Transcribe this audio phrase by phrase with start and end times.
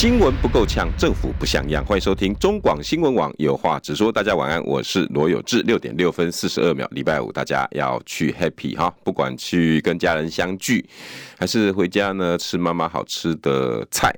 [0.00, 1.84] 新闻不够呛，政府不像样。
[1.84, 4.10] 欢迎收听中广新闻网有话直说。
[4.10, 5.60] 大家晚安，我是罗有志。
[5.64, 10.88] 六点六分四十二秒，礼拜五，大家要去 happy 哈，不管去跟家人相聚，
[11.38, 14.10] 还是回家呢吃妈妈好吃的菜，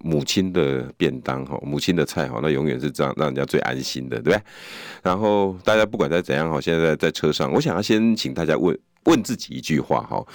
[0.00, 4.42] 母亲的便当哈，母亲的菜哈，那永远是这样让人家最安心的，对不对？
[5.00, 10.26] 然后大家不管在怎样哈，现在在车上，我想要先请大家问问自己一句话哈，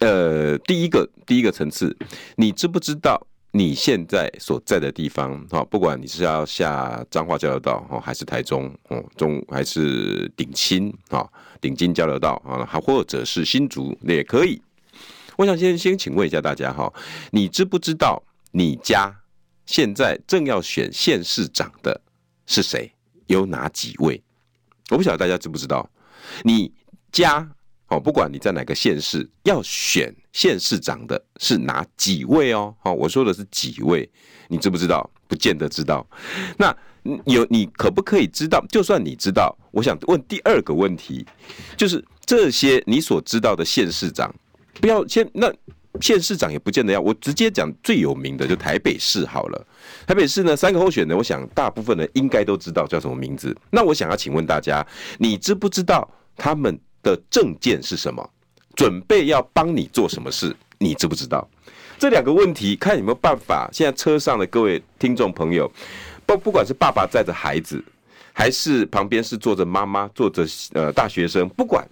[0.00, 1.96] 呃，第一个第一个层次，
[2.34, 3.26] 你知不知道？
[3.56, 11.26] 你现在所在的地方，哈，不管你是要下彰化交流道，哈，还是台中，哦，中还是顶新，哈，
[11.58, 14.60] 顶金交流道，啊，还或者是新竹，也可以。
[15.38, 16.92] 我想先先请问一下大家，哈，
[17.30, 19.10] 你知不知道你家
[19.64, 21.98] 现在正要选县市长的
[22.44, 22.92] 是谁？
[23.28, 24.22] 有哪几位？
[24.90, 25.88] 我不晓得大家知不知道，
[26.42, 26.70] 你
[27.10, 27.50] 家。
[27.88, 32.74] 哦，不管你在哪个县市，要选县市长的是哪几位哦？
[32.80, 34.06] 好，我说的是几位，
[34.48, 35.10] 你知不知道？
[35.26, 36.06] 不见得知道。
[36.58, 36.76] 那
[37.24, 38.62] 有你可不可以知道？
[38.68, 41.24] 就算你知道，我想问第二个问题，
[41.74, 44.30] 就是这些你所知道的县市长，
[44.78, 45.50] 不要先那
[46.02, 47.00] 县市长也不见得要。
[47.00, 49.66] 我直接讲最有名的，就台北市好了。
[50.06, 53.56] 台北市呢，三个候选人，我想大部分人应该都知道叫什么名字。
[53.70, 56.78] 那我想要请问大家，你知不知道他们？
[57.06, 58.28] 的政见是什么？
[58.76, 60.54] 准备要帮你做什么事？
[60.78, 61.48] 你知不知道？
[61.98, 63.68] 这两个问题，看有没有办法。
[63.72, 65.68] 现在车上的各位听众朋友，
[66.26, 67.82] 不不管是爸爸载着孩子，
[68.34, 71.88] 还是旁边是坐着妈妈，坐着呃大学生，不管，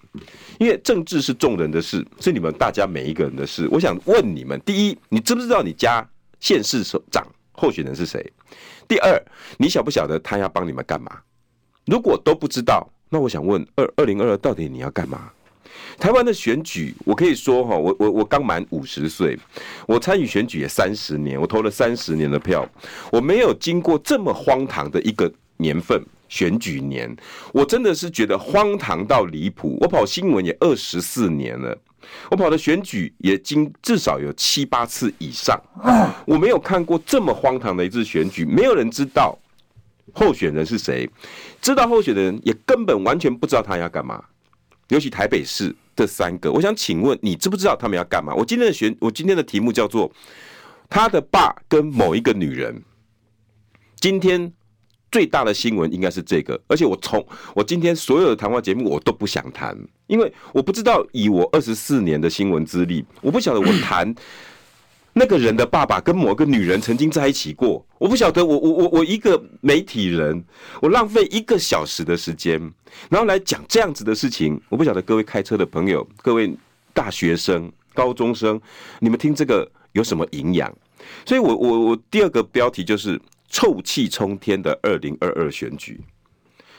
[0.58, 3.66] 因为政治是众人的事，是你们大家每一个人的事。
[3.70, 6.06] 我想问你们：第一，你知不知道你家
[6.38, 8.30] 县市首长候选人是谁？
[8.86, 9.19] 第二，
[9.56, 11.19] 你晓不晓得他要帮你们干嘛？
[11.86, 12.86] 如果都不知道。
[13.09, 15.30] 那我想问，二二零二二到底你要干嘛？
[15.99, 19.39] 台湾的选举，我可以说哈，我我我刚满五十岁，
[19.87, 22.69] 我参与选举也三十年，我投了三十年的票，
[23.11, 27.15] 我没有经过这么荒唐的一个年份选举年，
[27.53, 29.78] 我真的是觉得荒唐到离谱。
[29.81, 31.77] 我跑新闻也二十四年了，
[32.31, 35.61] 我跑的选举也经至少有七八次以上，
[36.27, 39.39] 我没有看过这么荒唐的一次选举，没有人知道。
[40.12, 41.09] 候选人是谁？
[41.61, 44.22] 知道候选人也根本完全不知道他要干嘛。
[44.89, 48.34] 尤其台北市这三个，我想请问你知不知道他们要干嘛？
[48.34, 50.11] 我今天的选，我今天的题目叫做
[50.89, 52.83] 他的爸跟某一个女人。
[53.97, 54.53] 今天
[55.11, 64.15] 最大的新闻应该是这个，而且我从我今天所有的谈话节目我都不想谈，因为我不知道以我二十四年的新闻资历，我不晓得我谈。
[65.16, 70.44] 那个人的爸爸跟某个女人曾经在一起过，我不晓得我，我我我一个媒体人，
[70.82, 72.60] 我浪费一个小时的时间，
[73.08, 76.53] 然后来讲这样子的事情，我不晓得各位开车的朋友，各位
[76.92, 78.60] 大学生、高中生，
[78.98, 80.72] 你们听这个有什么营养？
[81.24, 86.00] 所以我我我第二个标题就是臭气冲天的二零二二选举，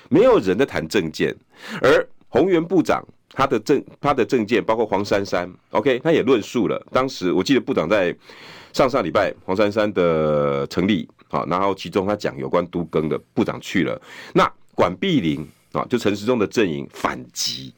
[0.10, 1.34] 没有人在谈政见，
[1.82, 3.02] 而宏源部长。
[3.36, 6.82] 他的政他的政见包括黄珊珊，OK，他也论述了。
[6.92, 8.16] 当时我记得部长在
[8.72, 14.02] 上上礼拜黄珊珊的成立，好，然后其中他讲有关都更的部长去了。
[14.34, 17.74] 那管碧玲啊，就陈时中的阵营反击，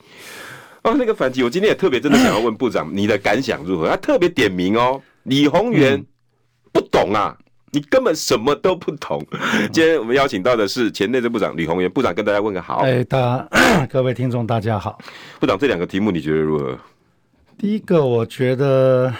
[0.83, 3.87] 哦，那个反击，我今天也特别真的想要问部长，你的感想如何？
[3.87, 6.05] 他特别点名哦，李宏源
[6.71, 7.35] 不懂啊。
[7.71, 9.25] 你根本什么都不懂。
[9.73, 12.77] 今天我们邀请到的是前内政部长吕鸿源部长，跟大家问个好。
[12.77, 14.97] 哎，大家 各位听众大家好。
[15.39, 16.77] 部长，这两个题目你觉得如何？
[17.57, 19.13] 第一个，我觉得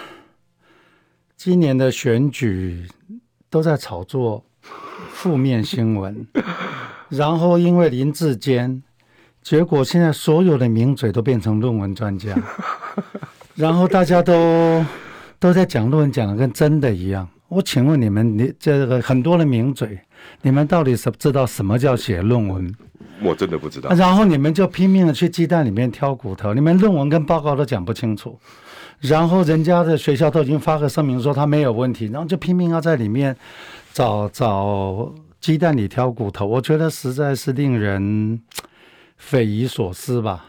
[1.36, 2.86] 今年的选举
[3.50, 4.42] 都在炒作
[5.12, 6.26] 负面新闻，
[7.10, 8.82] 然后因为林志坚，
[9.42, 12.34] 结果现在所有的名嘴都变成论文专家，
[13.54, 14.82] 然后大家都
[15.38, 17.28] 都在讲论文，讲的跟真的一样。
[17.48, 19.98] 我请问你们，你这个很多的名嘴，
[20.42, 22.74] 你们到底是知道什么叫写论文？
[23.22, 23.90] 我真的不知道。
[23.94, 28.38] 然后你们就拼命的去鸡蛋里面挑骨头，你们论文跟报告都讲不清楚，
[29.00, 33.34] 然后人家的学校都已经发个声明说他没有问题，然后就拼命要在里面
[33.92, 38.40] 找找鸡蛋里挑骨头，我觉得实在是令人
[39.16, 40.44] 匪夷所思吧。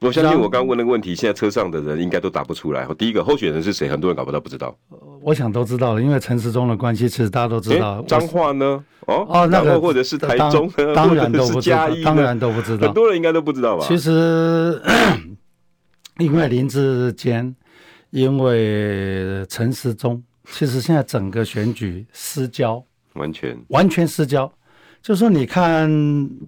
[0.00, 2.86] 我相信我刚问那个问题，现在车上的人应该都答不出来。
[2.98, 3.88] 第一个候选人是谁？
[3.88, 4.76] 很多人搞不到，不知道。
[5.22, 8.02] 我想都知道了，因为陈时中的关系，其实大家都知道。
[8.02, 8.84] 彰化呢？
[9.06, 10.94] 哦哦，那个或者是台中呢？
[10.94, 12.86] 当然都不知道，当然都不知道。
[12.86, 13.84] 很多人应该都不知道吧？
[13.86, 14.80] 其实，
[16.18, 17.54] 因为林志坚，
[18.10, 24.52] 因为陈时中，其实现在整个选举失焦，完全完全失焦。
[25.04, 25.86] 就说你看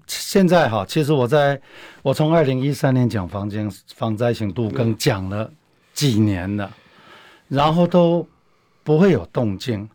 [0.07, 1.61] 现在哈，其实我在
[2.01, 5.51] 我从二零一三年讲房间防灾型度更讲了
[5.93, 6.71] 几年了，
[7.49, 8.27] 然后都
[8.83, 9.87] 不会有动静。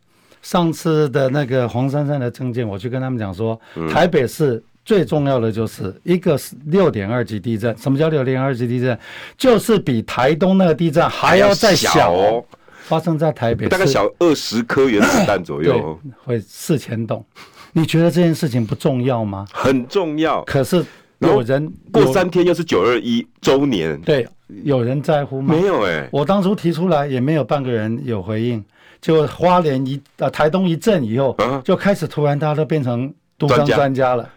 [0.44, 3.60] 上次的那个黄珊珊的证件，我去跟他们讲说，
[3.92, 7.76] 台北市最重要的就是一个是六点二级地震。
[7.80, 8.96] 什么叫六点二级地震？
[9.36, 12.46] 就是比台东那个地震还要再小哦，
[12.84, 17.26] 发生在台北，大概小二十颗原子弹左右，会四千栋。
[17.74, 19.46] 你觉得这件事情不重要吗？
[19.52, 20.44] 很重要。
[20.44, 20.84] 可是
[21.20, 24.28] 有人过三天又是九二一周年，对，
[24.64, 25.54] 有人在乎吗？
[25.54, 26.10] 没有哎、欸。
[26.12, 28.64] 我当初提出来也没有半个人有回应。
[29.00, 34.30] 就花莲一呃台东一震以后，就开始突然大家都变成都更专家了，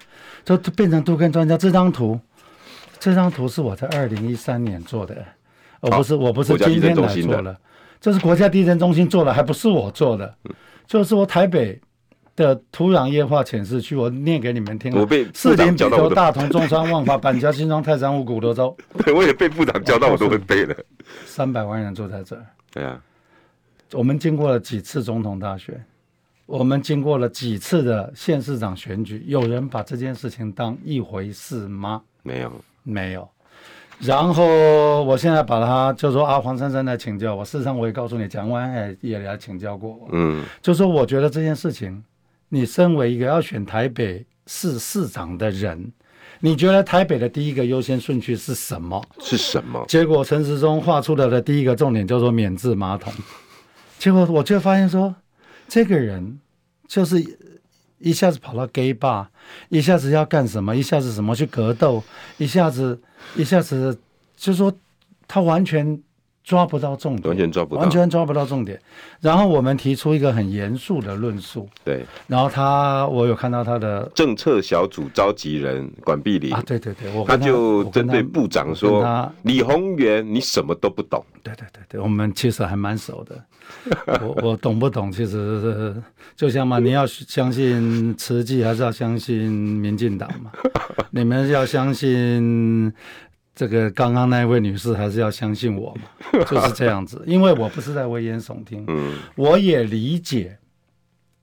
[0.43, 1.55] 就变成都更专家。
[1.55, 2.19] 这张图，
[2.99, 5.23] 这张图是我在二零一三年做的，
[5.81, 7.55] 我不是我不是今天来做的，
[8.01, 10.35] 这是国家地震中心做的，还不是我做的，
[10.87, 11.79] 就是我台北。
[12.37, 14.93] 的土壤液化潜势区，我念给你们听。
[14.99, 18.77] 我被四林、北投、大同、中山、万华、板桥、新庄、泰山、五股、德州。
[19.05, 20.75] 对，我也被部长教到，我都会背了。
[21.27, 22.45] 三百万人住在这儿。
[22.73, 23.01] 对啊，
[23.93, 25.85] 我们经过了几次总统大选，
[26.47, 32.03] 我们经过了几次的县市长选举，有人把这件事情当一回事吗？
[32.25, 32.53] 没有，
[32.83, 33.29] 没有。
[34.01, 37.45] 然后我现在把他就说啊，黄珊珊来请教我。
[37.45, 40.09] 事实上，我也告诉你，蒋万安也来请教过我。
[40.11, 42.03] 嗯，就说我觉得这件事情。
[42.55, 45.91] 你身为一个要选台北市市长的人，
[46.39, 49.05] 你觉得台北的第一个优先顺序是什么？
[49.19, 49.85] 是什么？
[49.89, 53.13] 结果陈时中画出来的第一个重点叫做免治马桶。
[53.99, 55.13] 结果我就发现说，
[55.67, 56.39] 这个人
[56.87, 57.21] 就是
[57.99, 59.27] 一下子跑到 gay bar，
[59.69, 60.77] 一下子要干什么？
[60.77, 62.05] 一下子什么去格斗？
[62.39, 63.03] 一下子
[63.35, 63.99] 一下子
[64.37, 64.73] 就是说
[65.27, 66.01] 他完全。
[66.45, 68.79] 抓不到重点，完全抓不到，完全抓不到重点。
[69.21, 72.05] 然后我们提出一个很严肃的论述，对。
[72.27, 79.03] 然后他，我有看到他的政策小组召集人管碧玲啊，对对对，我他就针对部长说
[79.43, 83.43] ：“李宏源，你什么都不懂。”对对对对，我们其实还蛮熟的。
[84.21, 85.11] 我我懂不懂？
[85.11, 86.03] 其实是
[86.37, 90.53] 就像嘛，你要相信慈济，还是要相信民进党嘛？
[91.11, 92.93] 你们要相信。
[93.55, 96.03] 这个刚刚那位女士还是要相信我嘛，
[96.51, 100.59] 就是这样子，因为我不是在危言耸听，嗯，我也理解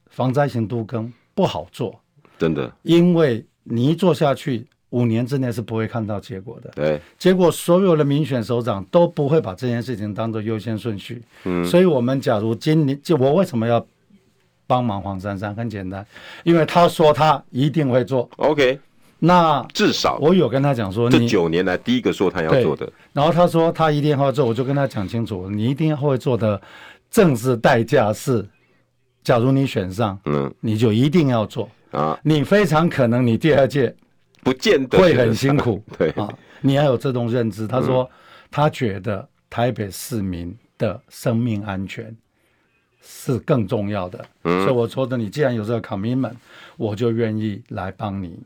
[0.10, 1.98] 防灾型都更不好做，
[2.38, 13.86] 真的，因为你一做下去，五年之内是不会看到结果的，对，结果所有的民选首长都不会把这件事情当做优先顺序，嗯，所以我们假如今年就我为什么要
[14.68, 15.56] 帮忙黄珊珊？
[15.56, 16.06] 很简单，
[16.44, 18.78] 因为他说他一定会做，OK。
[19.23, 26.59] 那至少我有跟他讲说，这九年来第一个说他要做的，然后他说他一定要做，我就跟他讲清楚，你一定会做的
[27.12, 28.44] 政治代价是，
[29.23, 31.69] 假如你选上，嗯，你就一定要做。
[31.91, 33.95] 啊，你非常可能你第二届
[34.41, 36.09] 不见得会很辛苦， 对。
[36.12, 36.27] 啊，
[36.59, 37.67] 你要有这种认知。
[37.67, 38.09] 他说
[38.50, 42.15] 他觉得台北市民的生命安全
[43.03, 46.33] 是更重要的，所以我说的，你既然有这个 commitment，
[46.75, 48.39] 我就愿意来帮你。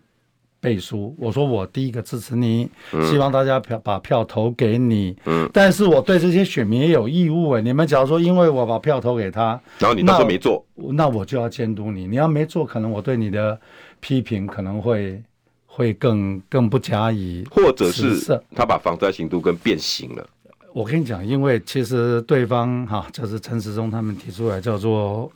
[0.66, 2.68] 背书，我说我第一个支持你，
[3.08, 5.16] 希望大家票把票投给你。
[5.26, 7.62] 嗯，但是我对这些选民也有义务哎。
[7.62, 12.08] 你们假如说因为我把票投给他，然后你当时没做，那我就要监督你。
[12.08, 13.60] 你要没做，可能我对你的
[14.00, 15.22] 批评可能会
[15.68, 20.28] 会更更不加以，或者是他把防灾行动跟变形了。
[20.74, 25.32] 我跟你讲，因为其实对方哈，就是陈时中他们提出来叫做。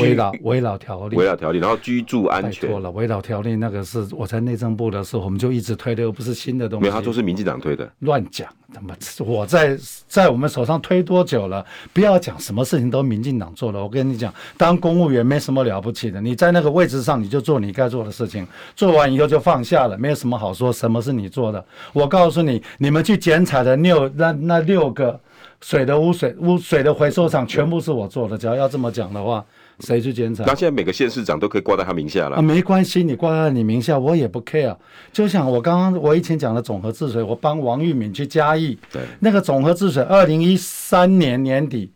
[0.00, 2.70] 危老危老条例，危老条例，然后居住安全。
[2.70, 6.82] 错了，危老条例那个是我在内政部的时候，我们就一直推的，又不是新的东西。
[6.82, 7.90] 没有，他说是民进党推的。
[7.98, 8.94] 乱讲，他妈！
[9.18, 11.64] 我在在我们手上推多久了？
[11.92, 13.82] 不要讲什么事情都民进党做了。
[13.82, 20.72] 我跟你讲，当公务员没什么了不起的，你在那个位置上，你就做你该做的事情，做完以后就放下了，没有什么好说。
[20.72, 21.62] 什么是你做的？
[21.92, 25.20] 我告诉你，你们去剪彩的六那那六个
[25.60, 28.38] 水的污水污水的回收厂，全部是我做的。
[28.38, 29.44] 只要要这么讲的话。
[29.80, 30.44] 谁去检查？
[30.44, 34.76] 那现在每个县市长都可以挂在他名下了啊，没关系，你挂在你名下，我也不 care。
[35.12, 41.90] 就像我刚刚我以前讲的总和治水，我帮王玉敏去嘉义，对，那个总和治水，二零一三年年底，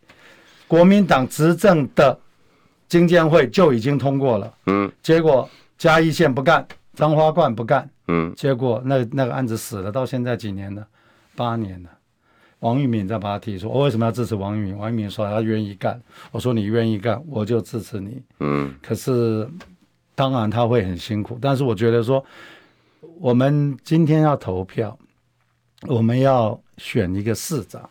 [0.67, 2.19] 国民党执政的
[2.89, 10.87] 经建会就已经通过了，嗯，结果嘉义县不干，彰花冠不干，嗯，结果那那个案子死了，到现在几年了？
[11.35, 11.91] 八年了。
[12.61, 14.77] 王玉敏在把他提出，我为什么要支持王玉敏？
[14.79, 16.01] 王玉敏说他愿意干，
[16.33, 18.23] 我说你愿意干，我就支持你。
[18.41, 19.49] 嗯，可是
[20.15, 22.25] 当然他会很辛苦，但是我觉得说，
[23.21, 24.99] 我们今天要投票，
[25.83, 27.89] 我们要选一个市长，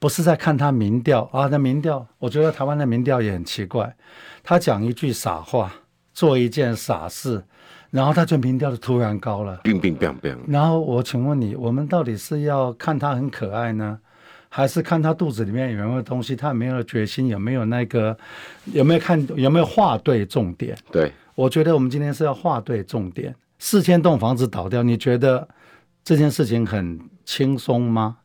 [0.00, 3.94] 不是在看他民调啊，那民调，我觉得台湾的民调也很奇怪，
[4.42, 5.72] 他讲一句傻话，
[6.12, 7.44] 做一件傻事。
[7.92, 10.34] 然后它就民调就突然高了，冰冰冰冰。
[10.48, 13.98] 然后我请问你，我们到底是要看他很可爱呢，
[14.48, 16.34] 还是看他肚子里面有没有东西？
[16.34, 17.28] 他有没有决心？
[17.28, 18.16] 有没有那个？
[18.72, 19.22] 有没有看？
[19.36, 20.74] 有没有画对重点？
[20.90, 23.34] 对，我觉得我们今天是要画对重点。
[23.58, 25.46] 四千栋房子倒掉，你觉得
[26.02, 28.16] 这件事情很轻松吗？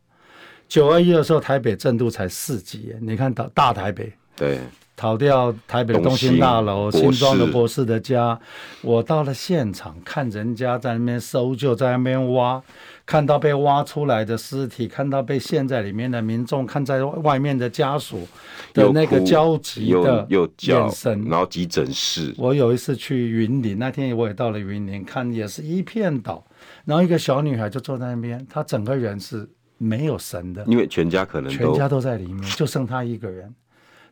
[0.70, 4.14] 九二一的时候，台北震度才四级，你看到大台北。
[4.34, 4.60] 对。
[4.98, 8.38] 逃掉台北的东兴大楼，新庄的博士的家，
[8.82, 12.60] 我到了现场看人家在那边搜救，在那边挖，
[13.06, 18.27] 看到被挖出来的尸体，看到被陷在里面的民众，看在外面的家属
[18.74, 20.25] 的那个焦急的
[20.62, 22.34] 眼神，然后急诊室。
[22.36, 26.44] 我有一次去云林，那天我也到了云林，看也是一片倒，
[26.86, 33.54] 然后一个小女孩就坐在那边，她整个人是没有神的，因为全家可能全家都在里面，就剩她一个人。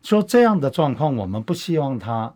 [0.02, 2.32] 说这样的状况，我们不希望它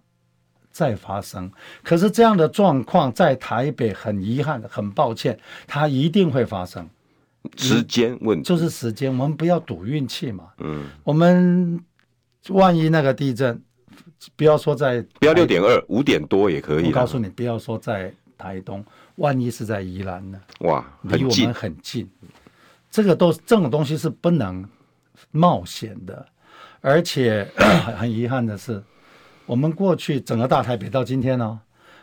[0.71, 1.51] 再发生。
[1.83, 6.89] 可是这样的状况在台北，很遗憾，很抱歉，它一定会发生。
[7.57, 10.49] 时间问题就是时间，我们不要赌运气嘛。
[10.59, 11.83] 嗯，我们
[12.49, 13.61] 万一那个地震，
[14.37, 16.87] 不要说在不要六点二，五点多也可以。
[16.87, 18.85] 我告诉你，不要说在台东，
[19.17, 20.41] 万一是在宜兰呢？
[20.61, 22.09] 哇，离我们很近。
[22.91, 24.69] 这个都这种东西是不能
[25.31, 26.27] 冒险的。
[26.81, 27.47] 而且
[27.99, 28.83] 很遗憾的是，
[29.47, 31.59] 我们过去整个大台北到今天呢、哦，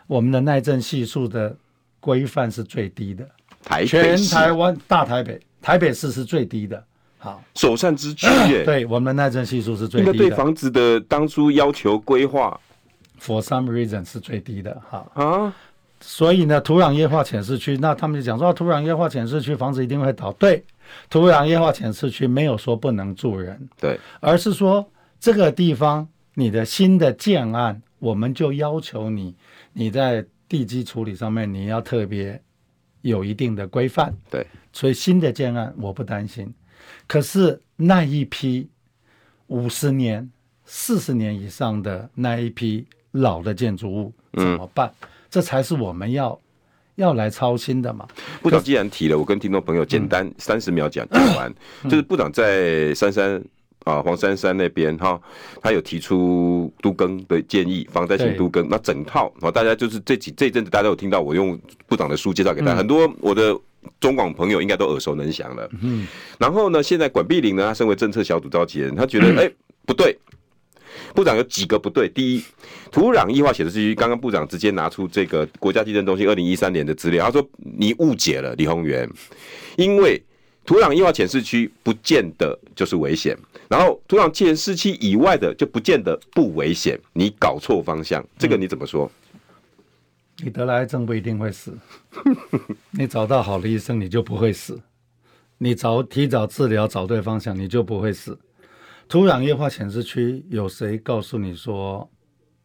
[0.06, 1.56] 我们的耐震系数的
[1.98, 3.28] 规范是最低的。
[3.64, 6.82] 台全台湾大台北台北市是最低的。
[7.18, 8.62] 好，首善之区耶。
[8.66, 10.12] 对，我们的耐震系数是最低的。
[10.12, 12.58] 对房子的当初要求规划
[13.20, 14.80] ，for some reason 是最低的。
[14.88, 15.52] 好啊，
[16.00, 20.30] 所以呢，土壤液化浅市区，那他们就讲说，土壤液化浅市区房子一定会倒。
[20.34, 20.64] 对。
[21.08, 29.34] 土壤液化浅市区没有说不能住人，对，而是说这个地方你的新的建案，我们就要求你，
[29.72, 32.40] 你在地基处理上面你要特别
[33.02, 36.52] 有一定的规范，对，所以新的建案我不担心，
[37.06, 38.68] 可是那一批
[39.46, 40.30] 五十年、
[40.64, 44.92] 四十年以上的那一批老的建筑物怎么办？
[45.02, 46.38] 嗯，这才是我们要。
[46.98, 48.04] 要来操心的嘛？
[48.42, 51.48] 部长既然提了，我跟听众朋友简单三十秒讲讲完。
[51.84, 53.40] 嗯、就是部长在三三
[53.84, 55.18] 啊黄珊珊那边哈，
[55.62, 58.68] 他有提出都更的建议，防灾性都更。
[58.68, 63.56] 那整套啊，大家就是这几这一阵子大家有听到，我用部长的书介绍给大家，嗯、很多我的
[64.00, 65.70] 中广朋友应该都耳熟能详了。
[65.80, 66.04] 嗯。
[66.36, 69.54] 然后呢，现在管碧玲呢，他身为政策小组召集人，他觉得 哎、嗯欸、
[69.86, 70.18] 不对。
[71.14, 72.08] 部长有几个不对。
[72.08, 72.44] 第一，
[72.90, 79.08] 土壤异化显示区，刚刚部长直接拿出这个国家地震中心二零一三年的资料，他说你误解了李鸿源，
[79.76, 80.22] 因为
[80.64, 83.36] 土壤异化显示区不见得就是危险，
[83.68, 89.10] 然后土壤浅释区以外的就不见得不危险，你搞错方向，这个你怎么说？
[90.40, 91.76] 你得了癌症不一定会死，
[92.92, 94.80] 你找到好的医生你就不会死，
[95.58, 98.38] 你早提早治疗找对方向你就不会死。
[99.08, 102.08] 土壤液化显示区有谁告诉你说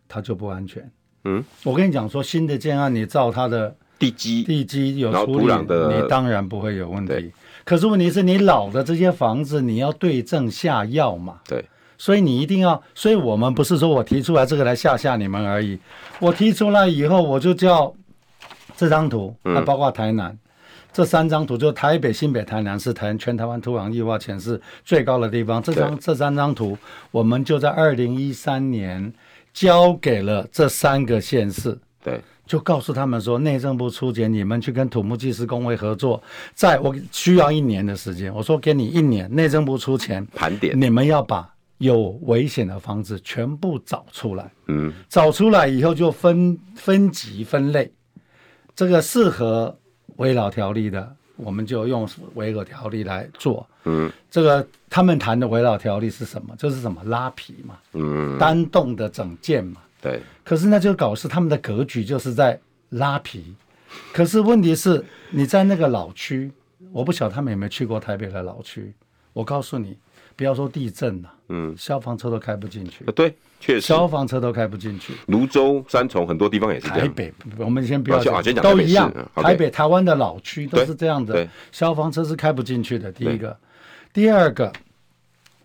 [0.09, 0.91] 它就不安全？
[1.23, 7.31] 嗯，我跟你讲说，新的建案你照它的地基，地基有处理，你当然不会有问题。
[7.63, 11.39] 可是问题是你老的这些房子，你要对症下药嘛？
[11.47, 11.63] 对，
[11.97, 15.79] 所以你一定要，所以我们不是说我提出来这个来吓吓你们而已。
[16.19, 17.95] 我提出来以后，我就叫
[18.75, 20.29] 这张图，还包括台南。
[20.29, 20.39] 嗯
[20.93, 25.61] 这三张图，就台北、新北、台南是台全台湾土壤液化浅释最高的地方。
[25.61, 26.77] 这张这三张图，
[27.09, 29.11] 我们就在二零一三年
[29.51, 31.75] 交给了这三个县市。
[32.03, 36.21] 对，就告诉他们说，内政部出钱，你们去跟土木技师工会合作，
[36.53, 38.31] 在我需要一年的时间。
[38.31, 44.51] 我说给你一年，内政部出钱盘点，你们要把有危险的房子全部找出来。
[44.67, 47.91] 嗯，找出来以后就分分级分类，
[48.75, 49.75] 这个适合。
[50.17, 53.65] 危老条例的，我们就用危老条例来做。
[53.85, 56.55] 嗯，这个他们谈的危老条例是什么？
[56.57, 59.81] 就是什么拉皮嘛，嗯，单栋的整件嘛。
[60.01, 60.21] 对。
[60.43, 63.55] 可是那就搞是他们的格局就是在拉皮。
[64.11, 66.51] 可是问题是，你在那个老区，
[66.91, 68.93] 我不晓得他们有没有去过台北的老区。
[69.33, 69.97] 我告诉你，
[70.35, 73.05] 不要说地震了，嗯，消防车都开不进去。
[73.11, 75.13] 对，确实，消防车都开不进去。
[75.27, 77.01] 泸州、三重很多地方也是这样。
[77.01, 79.13] 台北，我们先不要讲，啊、讲都一样。
[79.35, 83.11] 台北，台湾的老区都是这样的，消防车是开不进去的。
[83.11, 83.55] 第一个，
[84.11, 84.73] 第二个，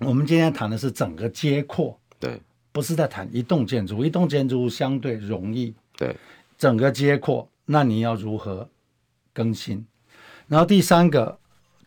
[0.01, 2.39] 我们今天谈的是整个街廓，对，
[2.71, 6.15] 不是在谈一栋建筑，一栋建筑物相对容易，对，
[6.59, 8.69] 整个街廓，那你要如何
[9.33, 9.87] 更新？
[10.49, 11.39] 然后第三个。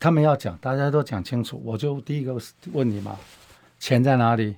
[0.04, 1.62] 他们要讲，大家都讲清楚。
[1.64, 2.36] 我就第一个
[2.74, 3.16] 问你嘛，
[3.82, 4.56] 钱在哪里？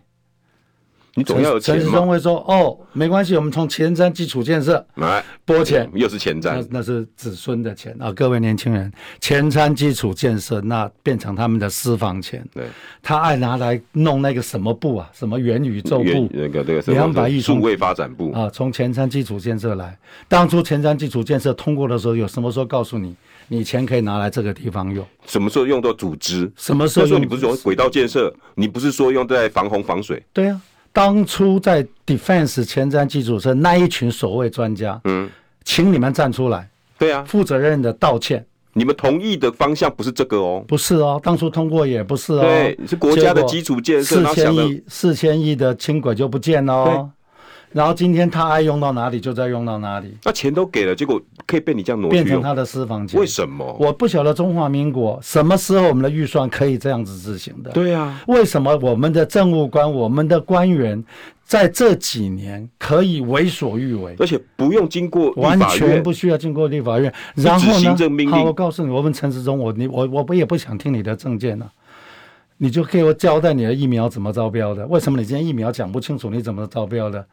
[1.15, 1.81] 你总要有钱嘛。
[1.81, 8.11] 陈时中会说：“哦，没关系，我们从前瞻基础建设来拨钱，又是前瞻，那，那是子孙的钱啊！
[8.11, 12.45] 各位年轻人，前瞻基础建设那变成他们的私房钱。
[12.53, 12.65] 对，
[13.01, 15.09] 他爱拿来弄那个什么部啊？
[15.13, 16.29] 什么元宇宙部？
[16.33, 19.97] 那个两百亿数位发展部啊，从前瞻基础建设来。
[20.27, 23.15] 当初前瞻基础建设通过的时候，有什么时候告诉你？”
[23.47, 26.51] 你钱可以拿来这个地方用，什么时候用到组织？
[26.55, 27.17] 什么时候用？
[27.17, 28.33] 说你不是说轨道建设？
[28.55, 30.23] 你不是说用在防洪防水？
[30.31, 35.29] 对啊，当初在 Defense 前瞻基础设那一群所谓专家，嗯，
[35.63, 36.69] 请你们站出来。
[36.97, 38.45] 对啊，负责任的道歉。
[38.75, 47.11] 你们同意的方向不是这个哦，不是哦，当初通过也不是哦，对，是国家的基础建设，四千亿四千亿的轻轨就不见了哦。
[47.73, 53.19] 然后今天他爱用到哪里就再用到哪里，那钱都给了，结果可以被你这样挪去变成他的私房钱？
[53.19, 53.75] 为什么？
[53.79, 57.71] 我不晓得中华民国什么时候我们的预算可以这样子执行的？
[57.71, 61.03] 对啊，为什么我们的政务官、我们的官员
[61.43, 67.95] 在这几年可以为所欲为，而且不用经过完全不需要经过立法院，然后呢？
[68.29, 71.73] 好，我告诉你，我问陈时中，我你我我不也不想听你的证件呢、啊，
[72.57, 74.85] 你就给我交代你的疫苗怎么招标的？
[74.87, 76.29] 为什么你今天疫苗讲不清楚？
[76.29, 77.25] 你怎么招标的？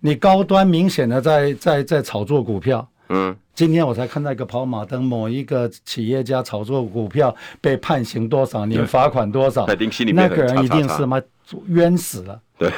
[0.00, 9.66] 你高端明显的在在在炒作股票，嗯，今天我才看到一个跑马灯，某一个企业家炒作股票被判刑多少年，罚款多少，
[10.14, 11.20] 那个人一定是嘛
[11.68, 12.40] 冤死了。
[12.58, 12.70] 对，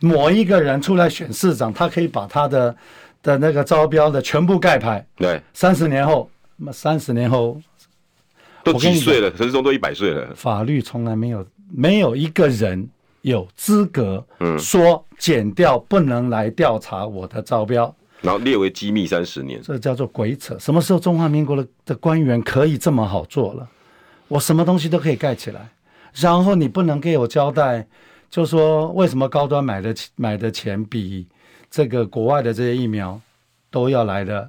[0.00, 2.76] 某一个人出来选市长，他可以把他的
[3.22, 5.04] 的那个招标的全部盖牌。
[5.16, 7.60] 对，三十年后，那么三十年后
[8.62, 9.30] 都几岁了？
[9.30, 10.28] 陈世忠都一百岁了。
[10.34, 12.88] 法律从来没有没有一个人。
[13.26, 14.24] 有资格
[14.56, 20.56] 说减掉不能来调查我的招标，然后列为机密三十年，这叫做鬼扯。
[20.60, 23.68] 什么时候中华民国的的官员可以这么好做了？
[24.28, 25.68] 我什么东西都可以盖起来，
[26.14, 27.84] 然后你不能给我交代，
[28.30, 31.26] 就说为什么高端买的买的钱比
[31.68, 33.20] 这个国外的这些疫苗
[33.72, 34.48] 都要来的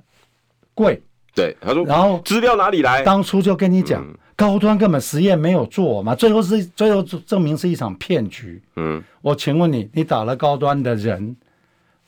[0.76, 1.02] 贵？
[1.34, 3.02] 对，他说，然后资料哪里来？
[3.02, 4.06] 当初就跟你讲。
[4.38, 8.62] 高端根本实验没有做嘛，最后是最后证明是一场骗局。
[8.76, 11.36] 嗯，我请问你，你打了高端的人，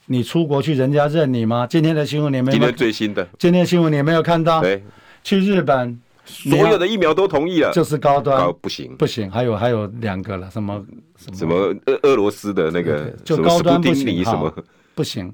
[0.05, 1.65] 你出国去人家认你吗？
[1.65, 2.57] 今天的新闻你没有？
[2.57, 3.27] 今天最新的。
[3.39, 4.61] 今天新闻你没有看到？
[4.61, 4.83] 对，
[5.23, 9.29] 去日本，所有的疫苗都同意了，就是高端高不行，不行。
[9.31, 10.85] 还有还有两个了，什么
[11.17, 11.55] 什么什么
[11.87, 14.53] 俄俄罗斯的那个，就高端不行，什么
[14.93, 15.33] 不行？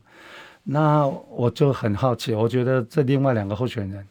[0.64, 4.08] 那我就很好奇，我觉得这另外两个候选人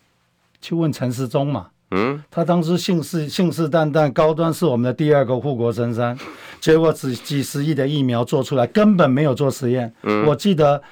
[0.61, 1.69] 去问陈时中嘛。
[1.95, 6.19] 嗯，他当时信誓信誓旦旦，高端是我们的第二个护国神山，
[6.61, 9.93] 结果只几十亿的疫苗做出来，根本没有做实验。
[10.03, 10.83] 嗯，我记得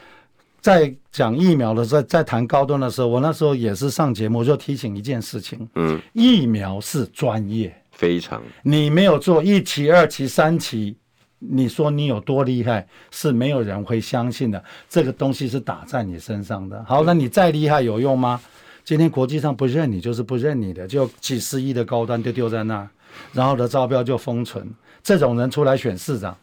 [0.60, 5.68] 在讲疫苗的时候，在谈高端的时候，我那时候也是上节目就提醒一件事情。
[5.74, 10.94] 嗯，疫苗是专业，非常，你没有做一期、二期、三期，
[11.40, 14.62] 你说你有多厉害，是没有人会相信的。
[14.88, 16.84] 这个东西是打在你身上的。
[16.86, 18.40] 好，那你再厉害有用吗？
[18.84, 22.88] 今天国际上不认你就是不认你的，就几十亿的高端就丢在那儿，
[23.32, 24.68] 然后的招标就封存。
[25.02, 26.36] 这种人出来选市长，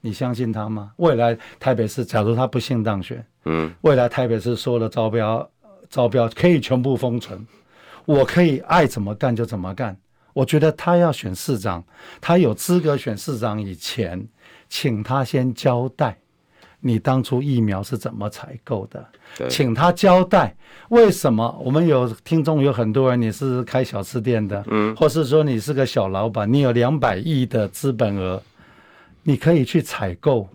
[0.00, 0.92] 你相信他吗？
[0.96, 5.50] 未来台北市，假如他不幸当选，嗯，未来台北市所有的招标
[5.88, 7.44] 招标可以全部封存，
[8.04, 9.96] 我可以爱怎么干就怎么干。
[10.32, 11.84] 我觉得他要选市长，
[12.20, 14.28] 他有资格选市长以前，
[14.68, 16.19] 请他先交代。
[16.80, 19.06] 你当初疫苗是怎么采购的？
[19.48, 20.54] 请他交代
[20.88, 21.60] 为什么？
[21.62, 28.42] 我们有听众有很多人，你是开小吃店的，嗯，或是说你是个小老板，你有两百亿的资本额，
[29.22, 30.48] 你可以去采购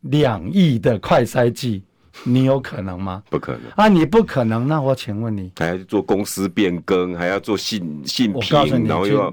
[0.00, 1.82] 两亿的快筛剂，
[2.24, 3.22] 你有可能吗？
[3.30, 3.88] 不可能啊！
[3.88, 9.32] 你不可能，那我请问你，还要做公司变更，还要做信信评，然后又要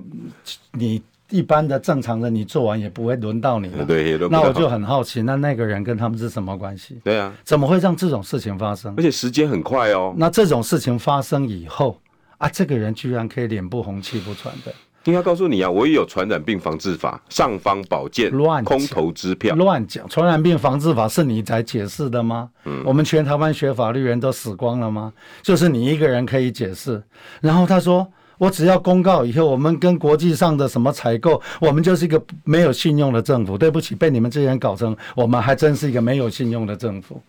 [0.71, 1.02] 你。
[1.29, 3.83] 一般的正常的，你做完也不会轮到你了。
[3.83, 6.99] 对，那我就很好奇，那那个人跟他们是什么关系？
[7.03, 8.93] 对啊，怎么会让这种事情发生？
[8.95, 10.13] 而且时间很快哦。
[10.17, 11.99] 那这种事情发生以后
[12.37, 14.73] 啊，这个人居然可以脸不红气不喘的。
[15.03, 19.55] 应该告诉你啊，我也有传染病防治法、尚方宝剑、乱空头支票。
[19.55, 22.49] 乱讲，传染病防治法是你才解释的吗？
[22.65, 25.11] 嗯，我们全台湾学法律人都死光了吗？
[25.41, 27.03] 就是你一个人可以解释。
[27.41, 28.07] 然后他说。
[28.38, 33.58] 我只要公告以后，我们跟国际上的什么采购，我们就是一个没有信用的政府。
[33.58, 37.21] 对不起，被你们这些人搞成，我们还真是一个没有信用的政府。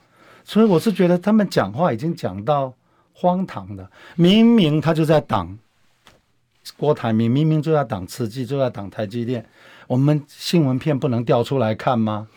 [0.44, 2.72] 所以我是觉得他们讲话已经讲到
[3.12, 5.58] 荒唐的，明明他就在挡
[6.76, 9.44] 郭台铭，明明就在挡慈济，就在挡台积电。
[9.86, 12.28] 我们新闻片不能调出来看吗？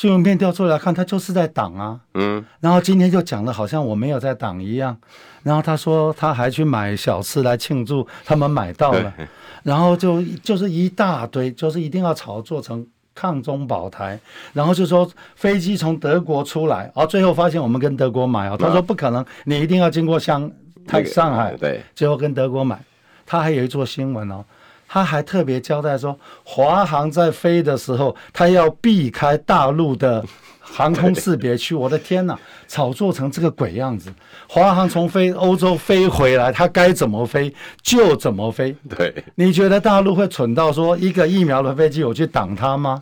[0.00, 1.98] 新闻片调出来看，他就是在挡啊。
[2.14, 2.44] 嗯。
[2.60, 4.96] 然后今天就讲的好像我没有在挡一样。
[5.42, 9.12] 然后他说他还去买小吃来庆祝，他们买到了。
[9.64, 14.16] 然后就就是一大堆，就是一定要炒作成抗中保台。
[14.52, 18.56] 然后就说飞机从德国出来，然后最后发现我们跟德国买哦。
[18.56, 20.48] 他说不可能，你一定要经过香
[20.86, 22.80] 台上海，对，最后跟德国买。
[23.26, 24.44] 他还有一座新闻哦。
[24.88, 30.24] 他还特别交代说，华航在飞的时候，他要避开大陆的
[30.60, 31.74] 航空识别区。
[31.74, 34.10] 我的天哪， 炒作成这个鬼样子！
[34.48, 38.74] 华航从飞欧洲飞回来，他该怎么飞就怎么飞。
[38.88, 42.98] 对，你觉得大陆会蠢到说一个疫苗的飞机我去挡它吗？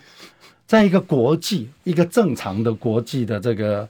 [0.66, 3.88] 在一个国际、一个正常的国际的这个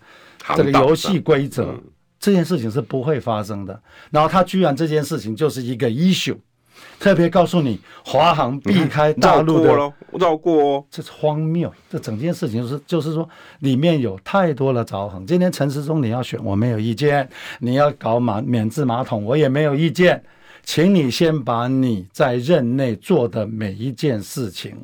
[0.54, 1.74] 这个游戏规则，
[2.20, 3.80] 这件事情是不会发生的。
[4.10, 6.36] 然后他居然这件事情就是一个 issue。
[6.98, 11.72] 特别告诉你，华航避开大陆的绕过哦，这是荒谬。
[11.90, 13.28] 这整件事情就是，就是说
[13.60, 15.26] 里面有太多的凿痕。
[15.26, 17.24] 今天陈时中你要选，我没有意见；
[17.60, 20.22] 你要搞马免治马桶，我也没有意见。
[20.64, 24.74] 请你先把你在任内做的每一件事情，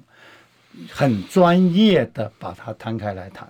[0.90, 3.48] 很专业的把它摊开来谈。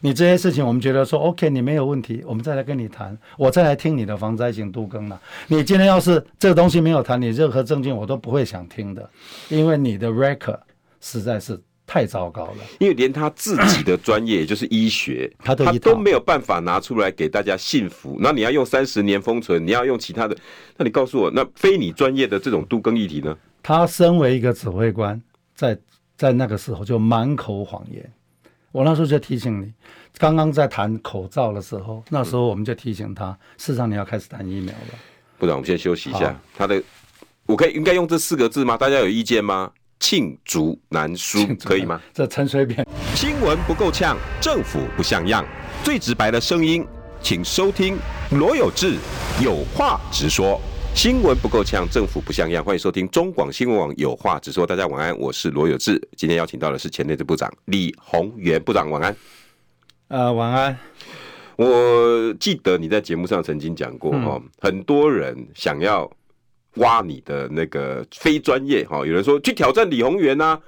[0.00, 5.20] 你这些事情，我们觉得说 OK，你没有问题，我们再来跟你谈，我再来听你的防灾型都更了。
[5.48, 9.10] 你今天要是这个东西没有谈，你任何证件我都不会想听的，
[9.48, 10.60] 因为你的 record
[11.00, 12.56] 实在是太糟糕了。
[12.78, 18.16] 因为连他自己的专业，也就是医学，他都他都没有办法拿出来给大家信服。
[18.20, 20.36] 那你要用三十年封存，你要用其他的，
[20.76, 23.36] 那你告诉我，那非你专业的这种杜更议题呢？
[23.62, 25.20] 他身为一个指挥官，
[25.54, 25.76] 在
[26.16, 28.12] 在那个时候就满口谎言。
[28.72, 29.72] 我那时候就提醒你，
[30.18, 34.98] 刚刚在谈口罩的时候，那时候我们就提醒他，事实上你要开始谈疫苗了。
[35.38, 36.38] 部长，我们先休息一下。
[36.56, 36.82] 他的，
[37.46, 38.76] 我可以应该用这四个字吗？
[38.76, 39.70] 大家有意见吗？
[39.98, 42.00] 罄竹难书，可以吗？
[42.12, 45.44] 这陈水扁新闻不够呛，政府不像样，
[45.82, 46.86] 最直白的声音，
[47.22, 47.96] 请收听
[48.32, 48.96] 罗有志
[49.42, 50.60] 有话直说。
[50.98, 52.64] 新闻不够呛，政府不像样。
[52.64, 54.66] 欢迎收听中广新闻网，有话直说。
[54.66, 55.96] 大家晚安，我是罗有志。
[56.16, 59.16] 今天邀请到的是前内政部长李鸿源部长，晚安。
[60.08, 60.76] 呃，晚安。
[61.54, 66.10] 我记得你在节目上曾经讲过哈，嗯、很多人想要
[66.78, 70.58] 挖你的那个非专业哈，有人说去挑战李鸿源呐。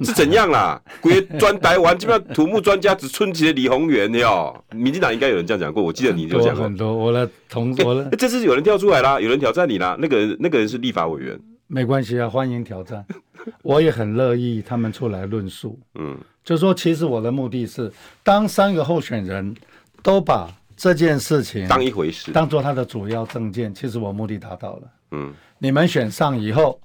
[0.04, 0.80] 是怎样啦？
[1.00, 4.64] 归专台湾，基本上土木专家只春节李鸿源哟。
[4.72, 6.64] 民进党应该有人这样讲过，我记得你就 讲过。
[6.64, 9.96] 很多，我的同我的，这次有人跳出来啦，有人挑战你啦。
[10.00, 13.04] 那个人那个人是立法委员，没关系啊，欢迎挑战，
[13.62, 15.78] 我也很乐意他们出来论述。
[15.98, 19.54] 嗯，就说其实我的目的是，当三个候选人
[20.02, 24.82] 都把这件事情当一回事，当做他的主要政见，其实我目的达到了。
[25.10, 26.80] 嗯，你们选上以后。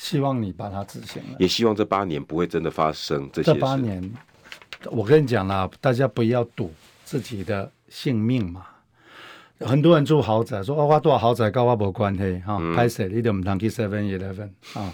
[0.00, 3.54] 希望你把它执行了，也希望这八年不会真的发生这些事。
[3.54, 4.10] 这八年，
[4.90, 6.72] 我跟你讲啦，大家不要赌
[7.04, 8.64] 自己的性命嘛。
[9.58, 12.58] 很多人住豪宅，说我多少豪宅跟我没关系哈。
[12.74, 14.90] 拍摄、嗯、你都唔通去 Seven Eleven 啊，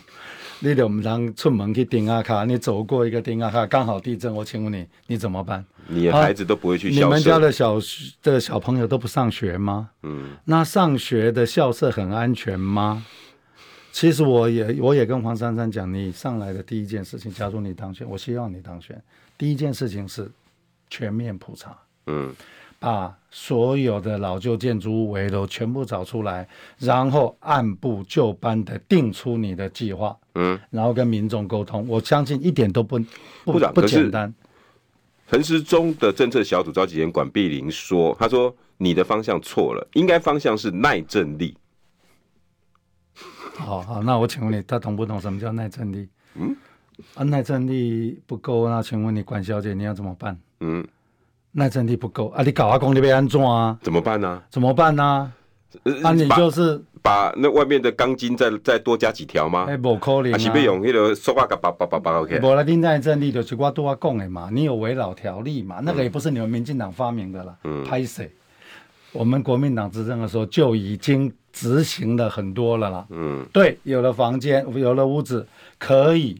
[0.58, 5.64] 你都唔通出门去顶阿卡，你走过一个顶阿卡，刚好地震，我请问你，你怎么办？
[5.86, 7.78] 你的孩子都不会去、啊、你们家的小
[8.24, 9.90] 的小朋友都不上学吗？
[10.02, 13.06] 嗯，那上学的校舍很安全吗？
[13.96, 19.02] 其实我也我也跟黄珊珊讲，你上来的第一件事情，假如你当选，我希望你当选，
[19.38, 20.30] 第一件事情是
[20.90, 21.74] 全面普查，
[22.06, 22.30] 嗯，
[22.78, 26.46] 把所有的老旧建筑物围楼全部找出来，
[26.78, 32.98] 然后按部就班的定出你的计划，嗯，然后跟民众沟通，我相信一点都不
[33.46, 34.30] 不不简单。
[35.30, 41.56] 陈时中的政策小组召集人管碧玲说，他说你的方向错了，应该方向是耐震力。
[43.64, 46.08] 好好，那我请问你，他懂不懂什么叫耐震力？
[46.34, 46.54] 嗯，
[47.14, 50.36] 啊，耐震力不够，那请问你管小姐你要怎么办？
[50.60, 50.86] 嗯，
[51.52, 53.78] 耐震力不够啊，你搞阿公你被安装啊？
[53.82, 54.42] 怎么办呢？
[54.50, 55.32] 怎么办呢？
[56.02, 59.66] 那你就是把那外面的钢筋再再多加几条吗？
[59.68, 60.38] 哎，不可能啊！
[60.38, 62.38] 是不用那个塑化个八八八八 OK。
[62.40, 67.56] 无啦，你耐震力就是我都要讲的嘛，你有围绕条例嘛，那个也不是你们民进党发明的了。
[67.64, 68.30] 嗯，拍谁？
[69.16, 71.32] 我们国民党执政的时候就已经。
[71.56, 75.46] 执行了很多了啦，嗯，对，有了房间，有了屋子，
[75.78, 76.38] 可以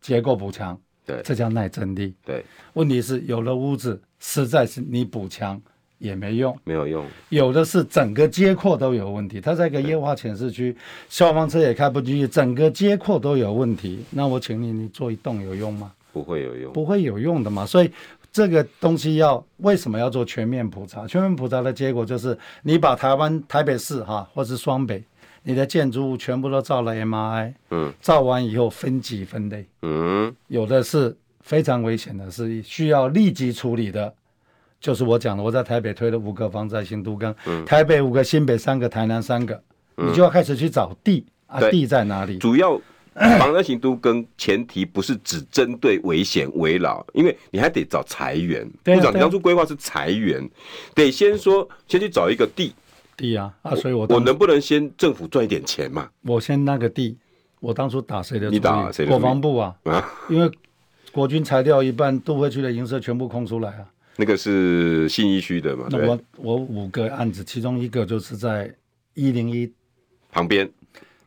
[0.00, 2.44] 结构补强，对，这叫耐震力，对。
[2.72, 5.62] 问题是有了屋子，实在是你补强
[5.98, 7.06] 也没用，没有用。
[7.28, 10.76] 有的是整个街廓都有问题，它在一个液化潜势区，
[11.08, 14.04] 消防车也开不进去，整个街廓都有问题。
[14.10, 15.92] 那我请你，你做一栋有用吗？
[16.12, 17.64] 不会有用，不会有用的嘛。
[17.64, 17.90] 所以
[18.32, 21.06] 这个东西要为什么要做全面普查？
[21.06, 25.04] 全面普查的结果就是，你把台湾台北市哈，或是双北，
[25.42, 34.12] 你的建筑物全部都照了 MRI，嗯，照完以后分级分类，嗯，有的是非常危险的，是需要立即处理的。
[34.80, 39.54] 就是我讲的，我在台北推了五个房子在新都更，嗯、台北五个，新北三个，台南三个，
[39.98, 42.38] 嗯、你就要开始去找地啊，地在哪里？
[42.38, 42.80] 主要
[43.14, 48.68] 房在新都跟前提不是只针对危险危老，因为你还得找财源。
[48.82, 50.48] 部长，你当初规划是财源，
[50.94, 52.72] 得先说先去找一个地
[53.16, 56.08] 地啊啊，所以我我能不能先政府赚一点钱嘛？
[56.22, 57.16] 我先那个地，
[57.60, 58.50] 我当初打谁的？
[58.50, 59.10] 你打谁的？
[59.10, 60.50] 国防部啊啊，因为
[61.12, 63.86] 国军裁掉一半，都会区的营舍全部空出来啊。
[64.16, 65.86] 那个是信义区的嘛？
[65.90, 68.74] 那我我五个案子，其中一个就是在
[69.14, 69.70] 一零一
[70.30, 70.68] 旁边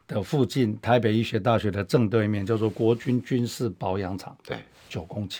[0.07, 4.35] 的附近，台北医学大学的正对面，叫做国军军事保养厂。
[4.45, 4.57] 对，
[4.89, 5.39] 九公顷。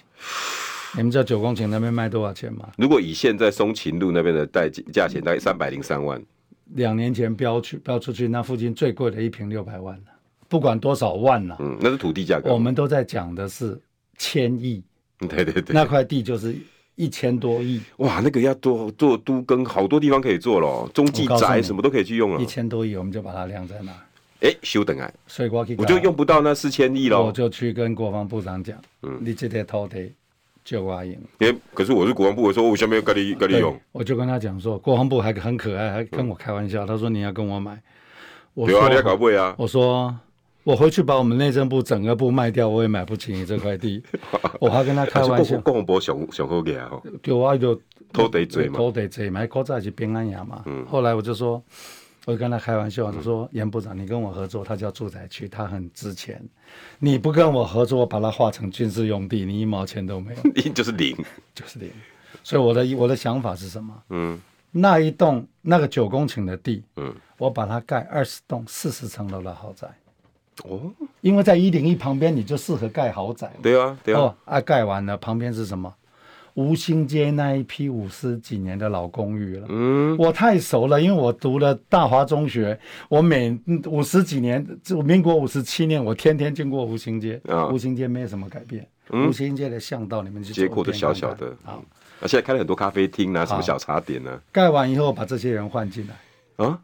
[0.96, 2.70] 你们知道九公顷那边卖多少钱吗？
[2.78, 6.22] 如果以现在松勤路那边的代价钱，大概三百零三万。
[6.74, 10.00] 两年前标去标出去，那附近最贵的一坪六百万，
[10.48, 11.56] 不管多少万呢？
[11.60, 12.54] 嗯，那是土地价格。
[12.54, 13.80] 我们都在讲的是
[14.18, 14.84] 千亿。
[15.20, 16.56] 对对对，那块地就是。
[16.98, 22.42] 一千多亿哇，那个要做做都更，好多地方可以做了，中继宅什么都可以去用了。
[22.42, 23.92] 一千多亿，我们就把它晾在那。
[24.46, 27.22] 哎、欸，修等啊，所以我去，我就用不到那四千亿了。
[27.22, 30.14] 我就去跟国防部长讲，嗯，你这块土地
[30.64, 31.16] 就我用。
[31.40, 33.76] 哎、欸，可是我是国防部，我说我下面要跟你跟你用。
[33.92, 37.82] 我就跟他讲说，国防部还很可爱，还跟我开玩笑，嗯、他说你要跟我买。
[38.54, 39.56] 我说你要搞贵啊。
[39.58, 40.16] 我说。
[40.66, 44.02] 我回去把我们内政部整个部卖掉，我也买不起你这块地。
[44.60, 45.62] 我还跟他开玩笑。
[45.62, 46.90] 国防部上上好嘅啊！
[47.22, 47.76] 就我就
[48.12, 50.64] 土地多嘛，土地多嘛，国债是平安夜嘛。
[50.66, 50.84] 嗯。
[50.88, 51.64] 后来我就说，
[52.26, 56.42] 我就跟他开玩笑，我说严部长，你跟我合作，他叫住宅区，他很值钱。
[57.00, 60.42] 你不跟我合作，我把它划成军事用地，你一毛钱都没有。
[60.56, 61.16] 你就是零，
[61.54, 61.90] 就是零。
[62.44, 63.94] 所以我的我的想法是什么？
[64.10, 64.42] 嗯。
[64.72, 69.88] 那一栋那个九公顷的地，嗯，我把它盖二十栋四十层楼的豪宅。
[70.64, 73.50] 哦，因为在一零一旁边，你就适合盖豪宅。
[73.62, 74.20] 对啊，对啊。
[74.20, 75.94] 哦，啊，盖完了，旁边是什么？
[76.56, 79.68] 吴兴街那一批五十几年的老公寓了。
[79.70, 87.40] 嗯，我太熟了，因为我读了大华中学，我每五十几年，就民国五十七年，我天天经过吴兴街。
[87.48, 88.86] 啊，吴兴街没有什么改变。
[89.12, 91.56] 吴兴街的巷道里面就街口都小小的。
[91.64, 91.74] 好，
[92.20, 94.42] 啊，现在开了很多咖啡厅啊，什么小茶点呢？
[94.52, 96.66] 盖完以后，把这些人换进来。
[96.66, 96.80] 啊。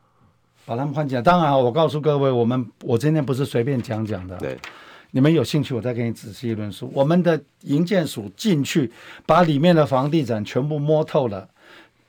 [0.64, 4.38] 把他们换进来，当然我告诉各位，我们我今天不是随便讲讲的。
[4.38, 4.56] 对，
[5.12, 6.89] 你们有兴趣，我再给你仔细论述。
[6.93, 8.91] 我们的营建署进去，
[9.26, 11.47] 把里面的房地产全部摸透了，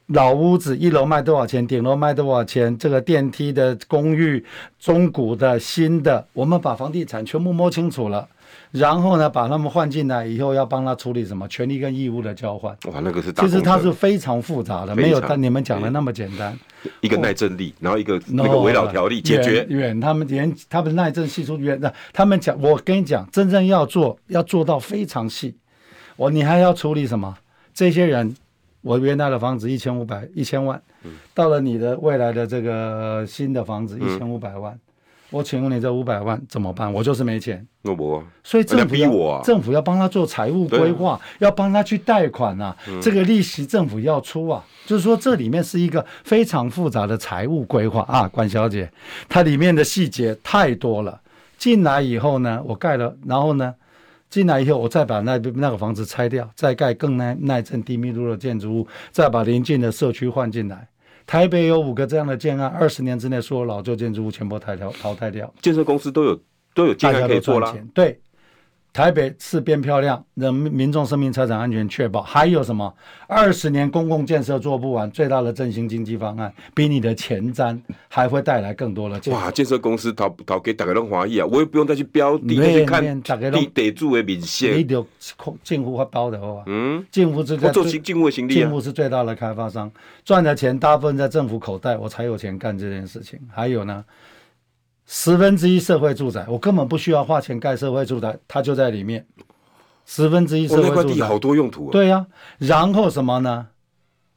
[0.07, 4.45] 老屋子一楼卖多少钱，顶楼卖多少钱，这个电梯的公寓，
[4.79, 8.29] 中古的、新的，我们把房地产全部摸清楚了。
[8.73, 12.75] 然后呢，把他们换进来以后，要帮他处理什么权利跟义务的交换。
[12.87, 16.59] 哇，那个是其实它是非常复杂的，没有他你们讲的那么简单。
[17.03, 19.67] 一个耐震力，然后一个那个危老条例解决。
[19.69, 25.55] 远，他们连他们耐震系数远的，他们讲，我跟你讲，真正要做要做到非常细。
[26.17, 27.37] 我你还要处理什么？
[27.75, 28.35] 这些人，
[28.81, 30.81] 我原来的房子一千五百一千万，
[31.35, 34.79] 到了你的未来的这个新的房子一千五百万。
[35.33, 36.93] 我请问你这五百万怎么办？
[36.93, 37.67] 我就是没钱。
[37.81, 42.77] 那不，所以政府要政府要帮他做财务规划，要帮他去贷款啊。
[43.01, 44.63] 这个利息政府要出啊。
[44.87, 48.93] 就是说这里面是一个非常复杂的财务规划啊，管小姐，
[49.29, 51.19] 它里面的细节太多了。
[51.57, 53.75] 进来以后呢，我盖了，然后呢，
[54.29, 60.89] 进来以后我再把那那个房子拆掉，再盖更耐耐震低密度的建筑物，再把邻近的社区换进来。
[61.33, 65.51] 台北有五个这样的建案，二十年之内所有老旧建筑物全部汰掉淘汰掉。
[65.63, 66.39] 建设公司都有
[66.75, 67.75] 都有建案可以做了。
[67.95, 68.21] 对，
[68.93, 72.21] 台北市变漂亮，人民众生命财产安全确保。
[72.21, 72.93] 还有什么？
[73.27, 79.33] 二十年公共建设做不完，最大的振兴经济方案，比你的前瞻还会带来更多的钱。
[79.33, 79.51] 哇！
[79.51, 83.03] 建设公司投投给大家都欢喜啊，我也不用再去标地面去看
[83.51, 84.69] 地地主的面色。
[84.69, 85.07] 你就
[85.65, 88.61] 政府发包的话，嗯，政府是在做政府的行李啊。
[88.61, 89.91] 政府是最大的开发商，
[90.23, 93.39] 赚的钱大部分在政府口袋，我才有钱干这件事情。
[93.51, 94.05] 还有呢，
[95.07, 99.27] 十分之一社会住宅，我根本不需要花钱盖社会住宅，它就在里面。
[100.07, 101.93] 十分之一社会住宅，哦、那块地好多用途，啊。
[101.93, 102.27] 对呀，啊，
[102.59, 103.69] 然后什么呢？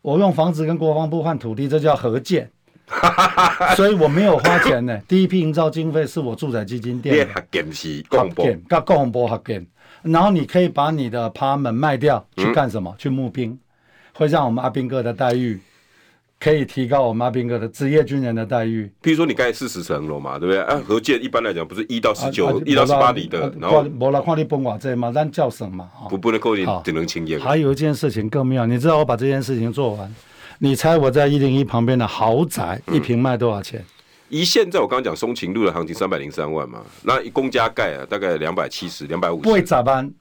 [0.01, 2.51] 我用房子跟国防部换土地，这叫合建。
[3.75, 4.95] 所以我没有花钱呢。
[5.07, 7.27] 第一批营造经费是我住宅基金店。
[7.33, 9.65] 合建是共建，跟国防部合建。
[10.03, 12.91] 然后你可以把你的 apartment 卖掉，去干什么？
[12.91, 13.57] 嗯、去募兵，
[14.13, 15.59] 会让我们阿兵哥的待遇
[16.39, 18.91] 可以提高我们阿兵哥的职业军人的待遇。
[19.01, 20.61] 比如说你盖四十层楼嘛，对不对？
[20.61, 27.39] 啊，合建一般来讲不是一到十九、一到十八里的，然后我来看你崩瓦这嘛，咱叫什嘛，不不能够你只能清验。
[27.39, 30.13] 还有一件事情更妙，你知道我把这件事情做完，
[30.59, 33.83] 你猜我在一零一旁边的豪宅一平卖多少钱？
[34.29, 39.41] 一现在我刚刚讲松勤路的行情三百零三万嘛，那一公家盖啊，大概两百七十、两百五十。
[39.41, 40.11] 不会咋办？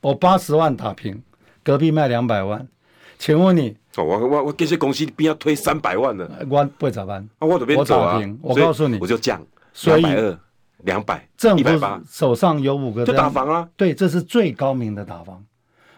[0.00, 1.22] 我八十万打平，
[1.62, 2.68] 隔壁卖两百万，
[3.18, 3.76] 请问你？
[3.96, 6.28] 哦，我我我这些公司边要推三百万呢？
[6.48, 7.26] 我不会咋办？
[7.38, 8.20] 啊，我这边走啊。
[8.42, 9.40] 我告诉你，我就降
[9.84, 10.38] 两百二、
[10.78, 11.64] 两百、政府
[12.08, 13.68] 手上有五个，就打房啊。
[13.76, 15.44] 对，这是最高明的打房。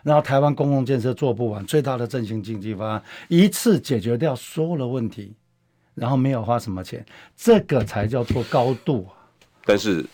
[0.02, 5.34] 然后台湾公共建设做不完，最大的振兴经济方案，一次解决掉所有的问题。
[5.94, 7.02] 然后没有花什么钱，
[7.34, 9.16] 这个才叫做高度啊！
[9.64, 10.04] 但是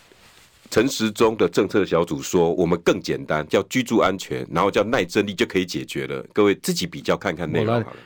[0.73, 6.25] 陈时中的政策小组说，我们更简单，叫居住安全，然后叫耐震力就可以解决了。
[6.33, 7.97] 各位自己比较看看内容好了。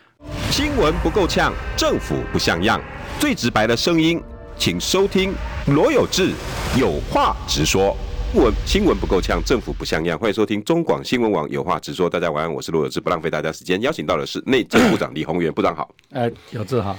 [0.50, 2.82] 新闻不够呛，政府不像样，
[3.20, 4.20] 最直白的声音，
[4.58, 5.32] 请收听
[5.68, 6.32] 罗有志
[6.76, 7.96] 有话直说。
[8.34, 12.10] 闻新闻不够呛，政府不像样，欢迎收听中广新闻网有话直说。
[12.10, 15.88] 大家晚安，我是罗有志，不浪费大家时间，邀请到的是内政部长李鸿源部长好。
[16.10, 16.98] 哎，有志好。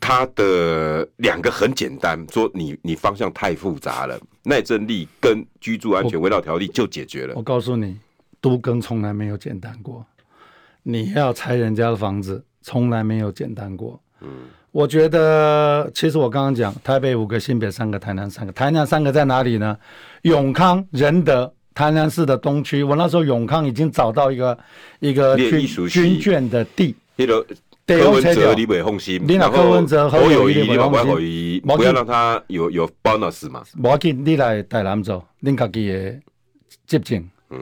[0.00, 7.34] 他的两个很简单，说你你方向太复杂了，耐震力跟居住安全围绕条例就解决了。
[7.34, 7.96] 我，我告诉你，
[8.40, 10.04] 都更从来没有简单过，
[10.82, 14.00] 你要拆人家的房子，从来没有简单过。
[14.20, 14.28] 嗯，
[14.70, 19.76] 我觉得其实我刚刚讲台北五个，新北三个，台南三个，台南三个在哪里呢？
[20.22, 22.82] 永康、仁德、台南市的东区。
[22.82, 24.58] 我那时候永康已经找到一个
[25.00, 26.94] 一个军军眷的地。
[27.98, 30.88] 柯文哲你袂放心，然后侯友宜你不要
[31.76, 33.62] 不要让他有有 bonus 嘛。
[33.76, 36.14] 无要紧，你来台南做，恁家己的
[36.86, 37.28] 接近。
[37.50, 37.60] 嗯，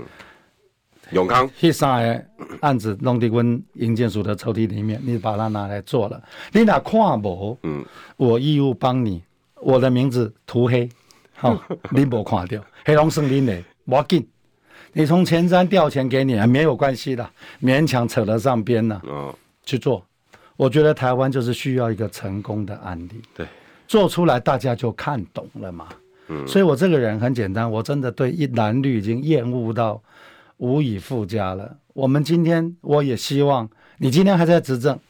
[1.13, 2.25] 永康，迄三个
[2.61, 6.23] 案子弄在阮营建署的抽屉里面，你把它拿来做了。
[6.53, 7.85] 你若看无，嗯，
[8.17, 9.23] 我义务帮你，
[9.57, 10.89] 我的名字涂黑，
[11.35, 14.27] 好、哦， 你无看到，黑龙生恁的，无要紧。
[14.93, 17.29] 你从前瞻调钱给你，没有关系的，
[17.63, 19.01] 勉强扯得上边了。
[19.07, 19.33] 哦，
[19.65, 20.05] 去做。
[20.61, 23.47] 我觉得台湾就是需要一个成功的案例，对，
[23.89, 25.89] 做出来大家就看懂了嘛。
[26.29, 30.03] 嗯，所以我这个人很简单，我真的对一蓝绿已经厌恶到
[30.59, 31.75] 无以复加了。
[31.95, 35.01] 我们今天，我也希望你今天还在执政，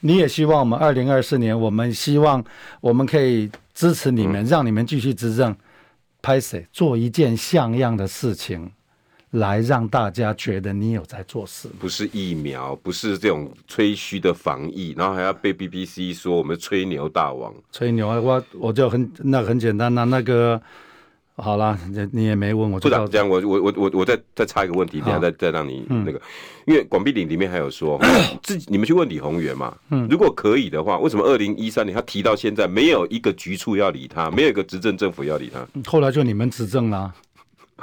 [0.00, 2.44] 你也希望我们二零二四年，我们希望
[2.82, 5.56] 我们可以支持你们，让你们继续执政，
[6.20, 8.70] 拍谁做一件像样的事情。
[9.32, 17.54] 来让大家觉得你有在做事，不是疫苗，不是这种吹嘘的防疫，然后还要被 BBC 说我们吹牛大王。
[17.70, 20.60] 吹牛啊，我我就很那很简单那、啊，那个
[21.36, 26.20] 好啦，你你也没问我，部长这样，我我我我我再再插一个问题，等下再再让你那个，嗯、
[26.66, 28.00] 因为广碧岭里面还有说
[28.42, 35.64] 自己你们去问李宏源嘛，嗯，如果可以的话，为什么二零一三年他提到现在没有一个局处要理他，没有一个执政政府要理他？
[35.88, 37.14] 后来就你们执政了。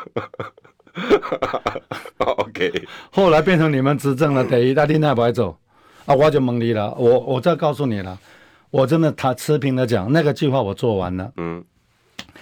[2.18, 5.58] OK，后来变成你们执政了，第一大厅那不爱走
[6.06, 6.94] 啊，我就蒙你了。
[6.96, 8.18] 我我再告诉你了，
[8.70, 11.32] 我真的他持平的讲，那个计划我做完了。
[11.38, 11.64] 嗯，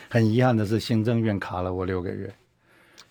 [0.10, 2.34] 很遗憾的是，行政院卡了我六个月，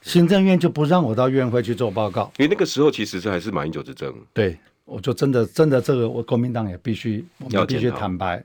[0.00, 2.32] 行政院就不让我到院会去做报告。
[2.38, 4.14] 因为那个时候其实是还是马英九执政。
[4.32, 8.42] 对，我就真的真的这个，我国民党也必须我们必须坦白，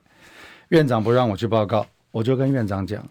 [0.70, 3.08] 院长不让我去报告，我就跟院长讲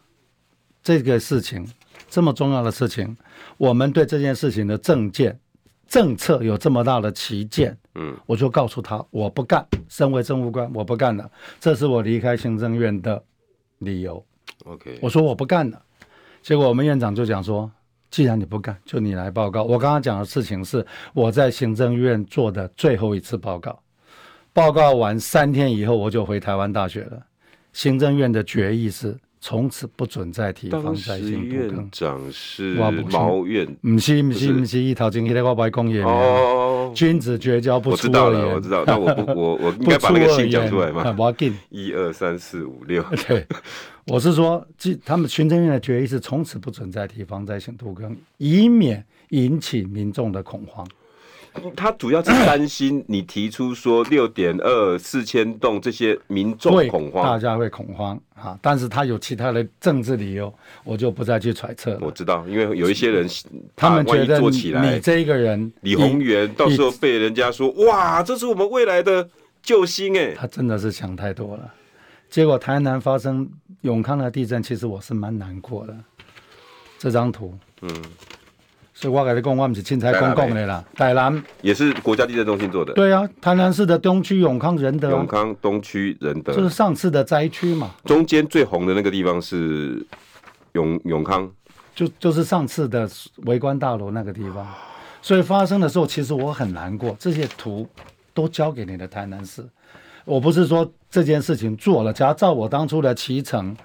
[0.83, 1.67] 这个事情。
[2.09, 3.17] 这么重要的事情，
[3.57, 5.39] 我们对这件事情的政见、
[5.87, 9.67] 政策有这么大的旗舰，嗯，我就告诉他，我不干。
[9.89, 13.23] 身为政务官，我不干了，这是我离开行政院的
[13.79, 14.25] 理由。
[14.65, 15.81] OK，我说我不干了。
[16.43, 17.71] 结果我们院长就讲说，
[18.11, 19.63] 既然你不干，就你来报告。
[19.63, 23.79] 我刚刚讲的事情是我在行政院做的最后一次报告，
[24.53, 27.23] 报告完三天以后，我就回台湾大学了。
[27.73, 29.17] 行政院的决议是。
[29.41, 31.77] 从此不准再提防灾性土坑。
[31.77, 32.75] 院长是
[33.11, 36.03] 毛院，不是不是不是一套经济的话不会讲嘢。
[36.07, 38.49] 哦，君子绝交不出恶言。
[38.49, 38.85] 我知道了，我知道。
[38.87, 41.15] 那我不， 我我应该把那个信讲出来吗？
[41.71, 43.05] 一二三四五六。
[43.29, 43.47] 对，
[44.07, 44.67] 我是说，
[45.05, 50.87] 他们行政院的决议是从此不准再提防灾性土坑，以免引起民众的恐慌。
[51.75, 58.57] 他主要是担心你提出说六点二四千栋这些民众恐慌，大家会恐慌啊！
[58.63, 60.53] 但是他有其他的政治理由，
[60.85, 61.99] 我就不再去揣测了。
[62.03, 63.29] 我知道，因为有一些人
[63.75, 69.29] 他们觉得你这一个人李宏源到时候被人家说哇，这是我们未来的
[69.63, 71.75] 救星哎，他真的是想太多了。
[72.31, 73.49] 结果台南发生
[73.81, 75.97] 永康的地震，其实我是蛮难过的。
[76.99, 77.91] 这张图，嗯。
[79.01, 80.85] 所以我跟你讲，我不是凊彩公共的啦。
[80.97, 82.93] 台南也是国家地震中心做的。
[82.95, 85.11] 对啊，台南市的东区永康仁德。
[85.11, 86.53] 永康东区仁德。
[86.53, 87.93] 就是上次的灾区嘛。
[88.05, 90.05] 中间最红的那个地方是
[90.73, 91.49] 永永康，
[91.95, 93.09] 就就是上次的
[93.45, 94.67] 围观大楼那个地方。
[95.23, 97.15] 所以发生的时候，其实我很难过。
[97.21, 97.89] 这些图
[98.35, 99.65] 都交给你的台南市。
[100.25, 103.77] 我不是说这件事情做了，只要照我当初的骑程，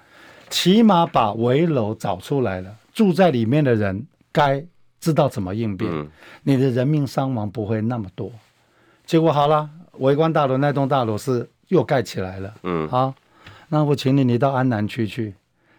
[0.50, 4.64] 起码把围楼找出来了，住在里面的人该
[5.04, 6.08] 知道怎么应变，嗯、
[6.44, 8.32] 你的人命伤亡不会那么多。
[9.04, 12.54] 结果好了，围观大楼那栋大楼是又盖起来了。
[12.62, 13.14] 嗯，好，
[13.68, 15.34] 那我请你，你到安南区去，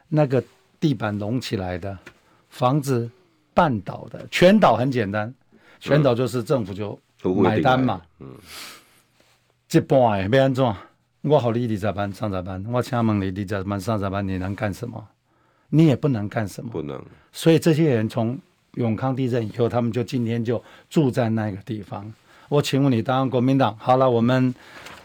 [0.10, 0.44] 那个
[0.80, 1.98] 地板隆起来的
[2.50, 3.10] 房子，
[3.52, 5.34] 半倒的，全岛很简单。
[5.80, 7.00] 全岛就是政府就
[7.42, 8.28] 买单嘛，嗯，
[9.72, 10.76] 一半的要安怎？
[11.22, 15.04] 我好你二十班上十班，我请问你二十班上十班，你能干什么？
[15.70, 17.04] 你也不能干什么，不能。
[17.32, 18.38] 所以这些人从
[18.76, 22.12] 永康地震以后，他们就今天就住在那个地方。
[22.48, 24.54] 我请问你，当国民党好了，我们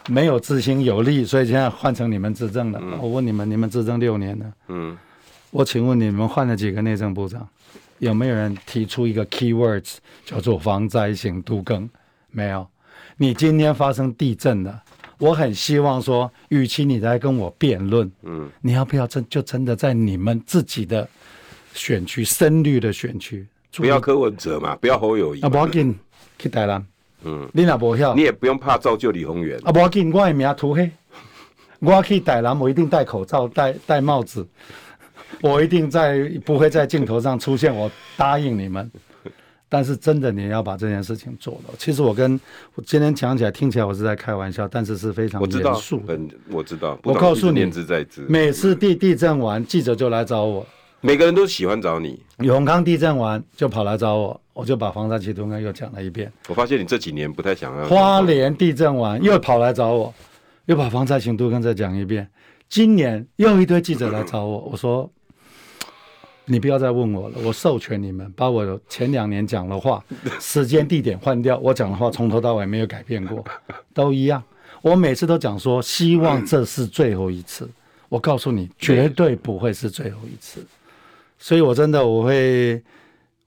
[0.07, 2.79] 没有执行有力，所以现在换成你们执政了。
[2.81, 4.97] 嗯、我问你们，你们执政六年了，嗯，
[5.49, 7.47] 我请问你们换了几个内政部长？
[7.99, 11.89] 有没有人提出一个 keywords 叫做防灾型都更？
[12.31, 12.67] 没有。
[13.17, 14.81] 你今天发生地震了，
[15.19, 21.07] 我很希望说，与其你来跟我辩论，嗯，你要不要真就真的在你们自己的
[21.73, 23.45] 选区深绿的选区，
[23.77, 25.41] 不要柯文哲嘛，不要侯友谊。
[25.41, 25.97] 啊，不要紧，
[26.37, 26.85] 去台南，
[27.23, 29.59] 嗯，你那不晓，你也不用怕造就李宏源。
[29.63, 30.91] 啊，不要紧，我的名涂黑，
[31.79, 34.47] 我去台南，我一定戴口罩，戴戴帽子。
[35.41, 38.91] 我一定在不会在镜头上出现，我答应你们。
[39.69, 41.73] 但是真的，你要把这件事情做了。
[41.77, 42.37] 其实我跟
[42.75, 46.01] 我今天讲起来，听起来我是在开玩笑，但是是非常严肃。
[46.05, 46.99] 很，我知道。
[47.03, 47.71] 我告诉你，
[48.27, 50.67] 每次地地震完，记者就来找我。
[51.01, 52.21] 每个人都喜欢找你。
[52.39, 56.31] 永康地震完就跑来找我，我就把防灾启动又又讲了一遍。
[56.47, 57.85] 我发现你这几年不太想要。
[57.85, 60.13] 花莲地震完又跑来找我，
[60.65, 62.27] 又把防灾启动再讲一遍。
[62.69, 65.11] 今年又一堆记者来找我，我说。
[66.45, 70.03] 你不要再问我了，我授权你们把我前两年讲的话，
[70.39, 73.45] 时间地点换掉，我讲的话从头到尾没有改变过，
[73.93, 74.43] 都一样。
[74.81, 77.69] 我每次都讲说，希望这是最后一次。
[78.09, 80.65] 我告诉你，绝对不会是最后一次。
[81.43, 82.79] 所以，我真的我会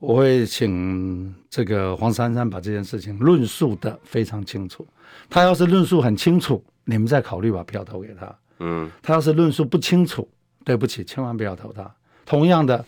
[0.01, 4.85] 我会请这个黄珊珊把这件事情论述的非常清楚。
[5.31, 8.37] 他要是论述很清楚，你们再考虑把票投给他。
[8.59, 10.29] 嗯，他要是论述不清楚，
[10.65, 11.89] 对不起，千万不要投他。
[12.27, 12.85] 同样的，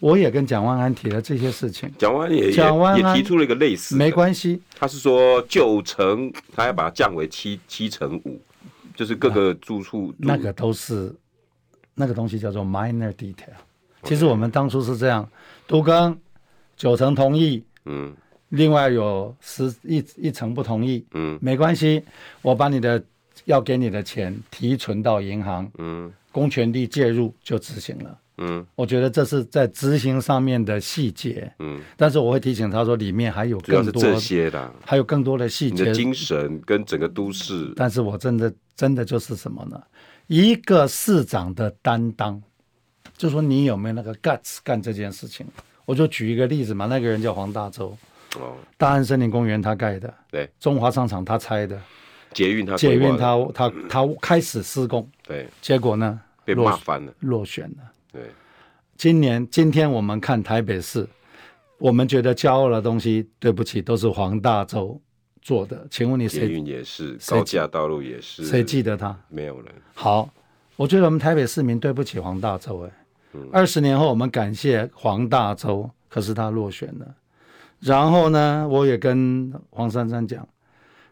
[0.00, 1.88] 我也跟蒋万安提了这些事情。
[1.96, 4.60] 蒋万安也蒋万安也提出了一个类似，没关系。
[4.76, 8.40] 他是说九成，他要把它降为七七成五，
[8.96, 10.12] 就是各个住处。
[10.18, 11.14] 那个都是
[11.94, 13.54] 那个东西叫做 minor detail。
[14.02, 15.28] 其实我们当初是这样，
[15.66, 16.18] 都更
[16.76, 18.14] 九成同意，嗯，
[18.50, 22.02] 另外有十一一成不同意，嗯，没关系，
[22.42, 23.02] 我把你的
[23.44, 28.18] 要给你的钱提存到银行，嗯，公权力介入就执行了。
[28.40, 31.52] 嗯，我觉得这是在执行上面的细节。
[31.58, 35.82] 嗯，但是我会提醒他说，里面还有更多这些的，还有更多的细节。
[35.82, 37.72] 你的精神跟整个都市。
[37.74, 39.82] 但是我真的真的就是什么呢？
[40.28, 42.40] 一个市长的担当，
[43.16, 45.46] 就说你有没有那个 guts 干这件事情？
[45.84, 47.96] 我就举一个例子嘛，那个人叫黄大洲，
[48.36, 51.80] 哦，大安森林公园他盖的，对，中华商场他拆的，
[52.34, 57.92] 捷运他捷运他他他开始施工，对，结果呢被骂翻了，落选了。
[58.12, 58.22] 对，
[58.96, 61.08] 今年今天我们看台北市，
[61.78, 65.00] 我们觉得骄傲的东西，对不起，都是黄大洲
[65.40, 65.86] 做的。
[65.90, 66.40] 请问你谁？
[66.40, 69.18] 捷运也是，高架道路也是，谁记得他？
[69.28, 69.72] 没有人。
[69.94, 70.28] 好，
[70.76, 72.82] 我觉得我们台北市民对不起黄大洲。
[72.82, 72.90] 哎，
[73.52, 77.14] 二十年后我们感谢黄大洲，可是他落选了。
[77.80, 80.46] 然后呢，我也跟黄珊珊讲，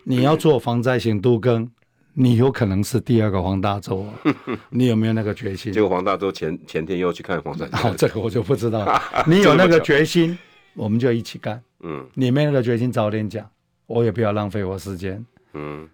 [0.04, 1.70] 你要做防灾型都更。
[2.18, 4.06] 你有可能是第二个黄大洲，
[4.70, 5.70] 你有没有那个决心？
[5.70, 8.98] 结果黄大洲前前天又去看黄珊珊，好，这个我就不知道了。
[9.28, 10.38] 你有那个决心，
[10.72, 11.62] 我们就一起干。
[11.80, 13.46] 嗯，你没那个决心，早点讲，
[13.86, 15.22] 我也不要浪费我时间。
[15.52, 15.86] 嗯，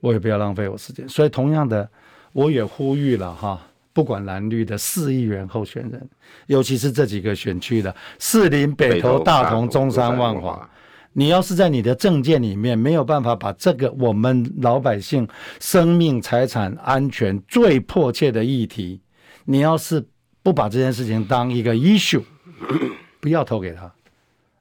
[0.00, 1.08] 我也不要浪费我时间。
[1.08, 1.88] 所以同样的，
[2.34, 3.58] 我也呼吁了哈，
[3.92, 6.08] 不管蓝绿的四亿元候选人，
[6.46, 10.68] 尤其是这几个选区的士林、北投、大同、中山、万华。
[11.12, 15.26] 你要是在你的政见里面没有办法把这个我们老百姓
[15.58, 19.00] 生命财产安全最迫切的议题，
[19.44, 20.06] 你要是
[20.44, 22.22] 不把这件事情当一个 issue，
[23.18, 23.92] 不要投给他，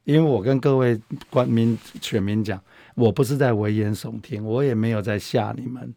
[0.05, 0.99] 因为我跟各位
[1.29, 2.59] 官民选民讲，
[2.95, 5.93] 我不是在危言耸听，我也没有在吓你们。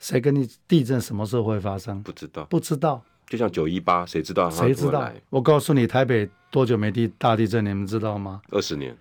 [0.00, 2.02] 谁跟你地震什么时候会发生？
[2.02, 3.00] 不知道，不知道。
[3.28, 4.50] 就像九一八，谁知道？
[4.50, 5.08] 谁知道？
[5.28, 7.64] 我告诉你，台北多久没地大地震？
[7.64, 8.40] 你们知道吗？
[8.50, 8.96] 二十年。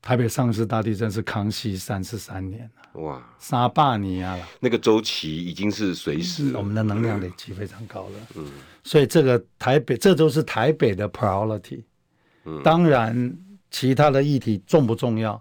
[0.00, 8.12] 台北上次大地震是康熙三十三年哇，三百年啊，那个周期已经是随时、嗯，我们的能量累积非常高了。
[8.36, 8.46] 嗯，
[8.84, 11.82] 所以这个台北，这都是台北的 priority。
[12.44, 13.36] 嗯，当然
[13.70, 15.40] 其他的议题重不重要？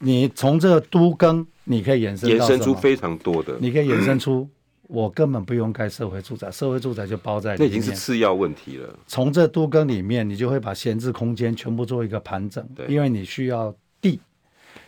[0.00, 4.48] 你从这个都更，你可以衍生衍生出非常多的，你可以延伸出。
[4.88, 7.68] 我根本不用盖社会住宅，社会住宅就包在里面。
[7.68, 8.88] 那已经是次要问题了。
[9.08, 14.20] 从这都更里面，你就会把闲置空间全部做一个盘整，对，因为你需要地，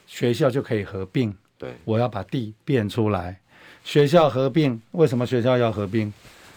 [0.07, 1.35] 学校就可以合并。
[1.59, 3.41] 对，我要把地变出来。
[3.83, 6.03] 学校合并，为什么学校要合并？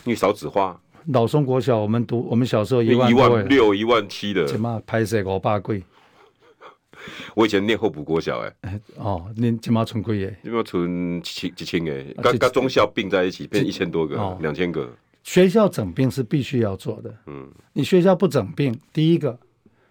[0.04, 0.80] 因为少子化。
[1.08, 5.84] 老松国小，我们读我们小时候一万一万六、一万七的，起码拍摄我爸贵。
[7.36, 12.22] 我以前念后补国小，哎、欸，哦，念起码存贵耶，有没有存几千几千个？
[12.22, 14.90] 跟跟中校并在一起，变一千多个，两、哦、千个。
[15.24, 19.38] 学校整病是必须要做的，嗯，你学校不整病，第一个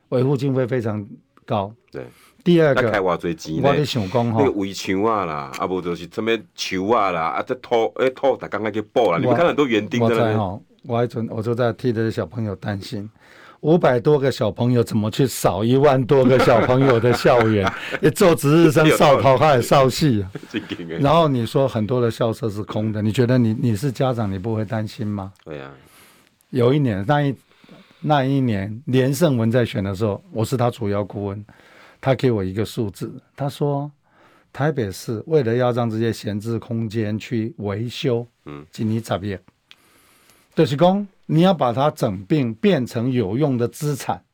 [0.09, 1.07] 维护经费非常
[1.47, 2.05] 高，对，
[2.43, 13.09] 第二个开挖最急，我在想讲哈，那个围墙啊啦，啊不就是什么球啊啦，啊这土哎土，大刚刚去补了，你们看很多园丁在那边，我我还准我就在替这些小朋友担心。
[13.61, 17.71] 五百多个小朋友怎么去扫一万多个小朋友的校园？
[18.01, 20.25] 一做值日生扫头还扫戏，
[20.99, 25.33] 然后你说很多的校舍是空的，你觉得你你是家长，你不会担心吗？
[25.45, 25.71] 对呀。
[26.51, 27.35] 有一年那一
[28.01, 31.45] 那一年连胜文在选的时候，我是他主要顾问，
[32.01, 33.91] 他给我一个数字，他说
[34.53, 39.39] 台北市为了要让这些闲置空间去维修，嗯，今年十亿，
[40.55, 41.07] 就是讲。
[41.33, 44.25] 你要把它整并变成有用的资产，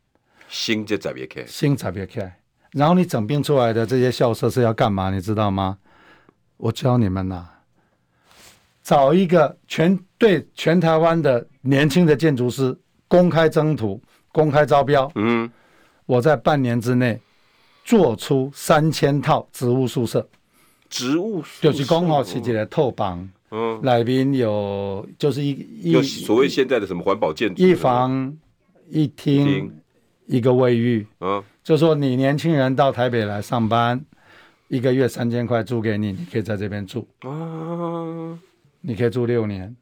[0.48, 2.40] 新就特别开，新特别开。
[2.72, 5.10] 然后你整并出来的这些校舍是要干嘛？
[5.10, 5.76] 你知道吗？
[6.56, 7.60] 我教你们呐、啊，
[8.82, 12.74] 找一个全对全台湾的年轻的建筑师
[13.08, 15.12] 公开征图、公开招标。
[15.16, 15.50] 嗯，
[16.06, 17.20] 我在半年之内
[17.84, 20.26] 做出三千套植物宿舍，
[20.88, 23.28] 植物就是刚好是一个套房。
[23.50, 25.50] 嗯，里边有就是一
[25.82, 28.36] 一所谓现在的什么环保建筑，一房
[28.90, 29.70] 一厅
[30.26, 31.06] 一个卫浴。
[31.20, 34.04] 嗯，就说你年轻人到台北来上班，
[34.68, 38.38] 一个月三千块租给你，你可以在这边住啊，
[38.80, 39.74] 你可以住六年。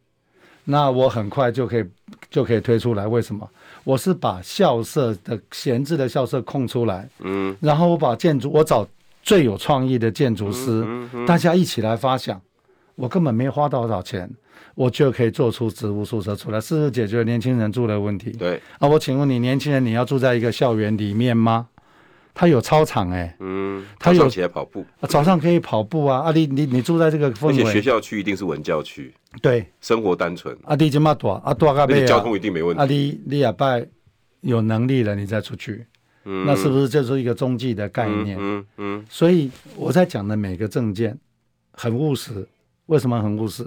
[0.67, 1.85] 那我很快就可以
[2.31, 3.47] 就可以推出来，为什么？
[3.85, 8.87] 我是把校舍的闲置的校舍空出来，嗯，然后我把建筑，我找
[9.23, 12.41] 最有创意的建筑师，嗯嗯嗯，大家一起来发想。
[12.97, 14.31] 我根本没花多少钱，
[14.75, 18.31] 我就可以做出植物宿舍出来，是不是解决年轻人住的问题？
[18.33, 18.61] 对。
[18.79, 21.69] 啊，我请问你，年轻人你要住在一个校园里面吗？
[22.37, 26.19] 他有操场哎、欸，嗯，他有起来跑步，早上可以跑步啊。
[26.19, 30.53] 啊，你你你住在这个氛围，而且学校区一定是文教区，对，生活单纯。
[30.65, 32.83] 啊，你这么大啊，大个交通一定没问题。
[32.83, 33.87] 啊，你你也拜
[34.41, 35.87] 有能力了，你再出去，
[36.25, 38.37] 嗯，那是不是就是一个中继的概念？
[38.37, 39.05] 嗯嗯，嗯。
[39.09, 41.17] 所以我在讲的每个证件
[41.73, 42.45] 很务实。
[42.87, 43.65] 为什么很务实？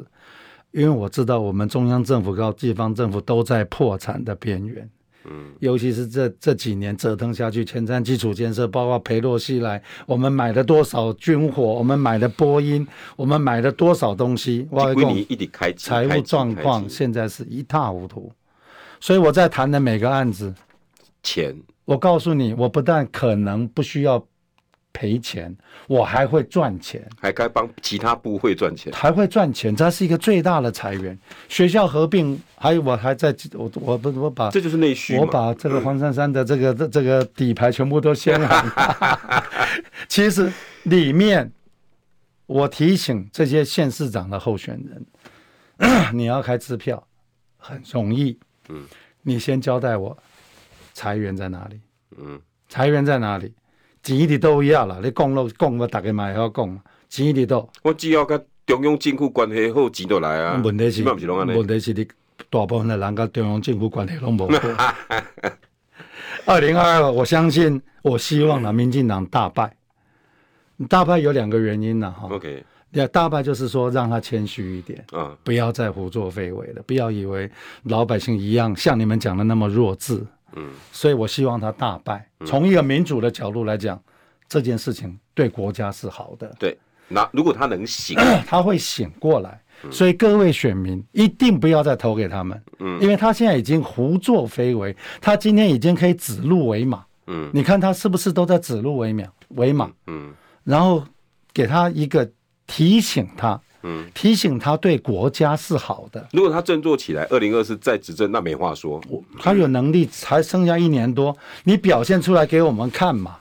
[0.71, 4.87] 因为我知道我们中央政府和地方政府都在破产的边缘。
[5.29, 11.63] 嗯，尤其是这这几年折腾下去，前瞻基础建设，包括裴洛西来，我们买了多少军火？
[11.63, 12.85] 我们买了波音？
[13.15, 14.67] 我们买了多少东西？
[14.69, 15.27] 我跟你
[15.75, 18.31] 财务状况现在是一塌糊涂。
[18.99, 20.53] 所以我在谈的每个案子，
[21.23, 21.55] 钱，
[21.85, 24.25] 我告诉你，我不但可能不需要。
[24.97, 31.15] 赔钱，我还会赚钱，还该帮其他部会赚钱，还会赚钱，这是一个最大的裁员。
[31.47, 39.43] 学校合并，还有我还在，我我不我把这就是内需，我把这个黄珊珊的这个这这个底牌全部都掀了。
[40.09, 40.51] 其实
[40.85, 41.51] 里面，
[42.47, 45.05] 我提醒这些县市长的候选人，
[46.11, 47.07] 你要开支票
[47.57, 48.39] 很容易，
[48.69, 48.83] 嗯，
[49.21, 50.17] 你先交代我
[50.95, 51.79] 裁员在哪里，
[52.17, 53.53] 嗯，裁员在哪里？
[54.15, 56.79] 钱的都一样啦，你讲了讲，我大家嘛会晓讲。
[57.09, 60.61] 钱的都，我只要跟中央政府关系好，钱就来啊。
[60.63, 62.07] 问题是，问题是你
[62.49, 64.93] 大部分的人跟中央政府关系拢无好。
[66.45, 69.75] 二零二二，我相信，我希望呢，民进党大败。
[70.87, 72.29] 大败有两个原因呢，哈。
[72.29, 72.63] OK，
[73.11, 77.49] 大败就是说，让他谦虚一点，啊，不要再胡作非为了，不要以为
[77.83, 80.25] 老百姓一样像你们讲的那么弱智。
[80.55, 82.27] 嗯，所以我希望他大败。
[82.45, 84.03] 从一个民主的角度来讲，嗯，
[84.47, 86.55] 这件事情对国家是好的。
[86.59, 86.77] 对，
[87.07, 88.17] 那如果他能醒，
[88.47, 89.61] 他会醒过来。
[89.91, 92.59] 所以各位选民一定不要再投给他们。
[92.79, 97.05] 嗯，因为他现在已经胡作非为，他今天已经可以指鹿为马。
[97.27, 99.23] 嗯，你看他是不是都在指鹿为马？
[99.49, 99.91] 为马。
[100.07, 100.33] 嗯，
[100.63, 101.05] 然后
[101.53, 102.27] 给他一个
[102.65, 106.27] 提醒他，嗯，提醒他对国家是好的。
[106.33, 108.99] 如果他振作起来，二零二四再执政，那没话说。
[109.39, 113.37] 他有能力，才剩下一年多，你表现出来给我们看嘛，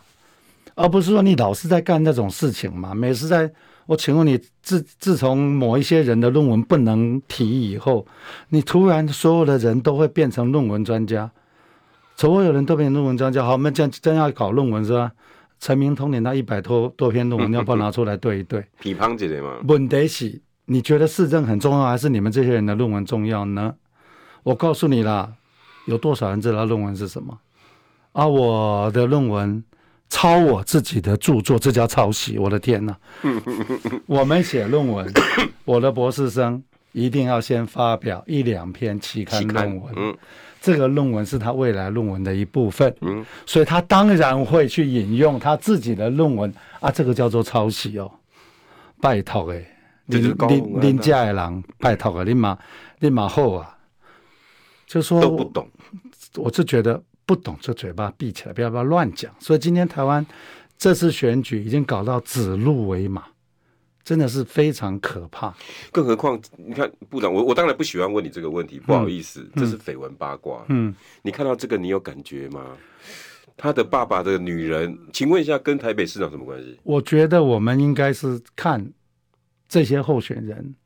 [0.75, 2.95] 而不是说你老是在干那种事情嘛。
[2.95, 3.51] 每次在，
[3.87, 8.07] 我请问你，自自从某一些人的论文不能提以后，
[8.51, 11.31] 你突然所有的人都会变成论文专家，
[12.17, 13.45] 所有人都变成论文专家。
[13.45, 15.13] 好，我们真真要搞论文是吧？
[15.59, 18.65] 陈明通，年那一百多 多篇论文，要不要拿出来对一对？
[18.81, 19.57] 批判之类吗？
[19.67, 23.75] 问题是，你觉得市政很重要，还是你们这些人的论文重要呢？
[24.43, 25.33] 我告诉你啦，
[25.87, 27.39] 有多少人知道论文是什么？
[28.13, 29.63] 啊，我的论文
[30.09, 32.39] 抄我自己的著作，这叫抄袭！
[32.39, 32.97] 我的天哪！
[34.07, 35.13] 我们写论文，
[35.65, 40.17] 我的博士生一定要先发表一两篇期刊论文。
[40.67, 46.53] 这个论文是他未来论文的一部分，嗯，所以他当然会去引用他自己的论文。
[46.81, 48.11] 啊，这个叫做抄袭哦，
[49.01, 49.65] 拜托哎，
[50.07, 52.59] 林林林家的人拜托啊，你马
[52.99, 53.79] 你马后啊，
[54.89, 55.69] 就说都不懂，
[56.35, 59.33] 我就觉得不懂就嘴巴闭起来，不要不要乱讲。
[59.39, 60.27] 所以今天台湾
[60.77, 63.23] 这次选举已经搞到指鹿为马。
[64.07, 65.53] 真的是非常可怕，
[65.91, 70.65] 更何况你看部长，我我当然不喜欢问你这个问题，不好意思，嗯、这是绯闻八卦。
[70.69, 72.77] 嗯，你看到这个，你有感觉吗？
[73.57, 76.79] 他的爸爸的女人，请问一下，跟台北市长什么关系？
[76.85, 78.93] 我觉得我们应该是看
[79.69, 80.77] 这些候选人，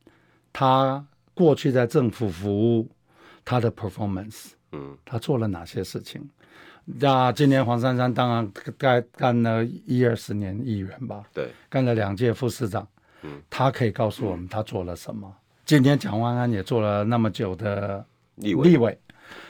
[0.50, 1.04] 他
[1.34, 2.88] 过去在政府服务，
[3.44, 6.26] 他的 performance，嗯，他做了哪些事情？
[6.86, 12.88] 那今年黄珊珊当然干干了一二十年议员吧，对，干了两届副市长。
[13.22, 15.26] 嗯，他可以告诉我们他做了什么。
[15.26, 18.04] 嗯、今天蒋万安也做了那么久的
[18.36, 18.98] 立委，立委，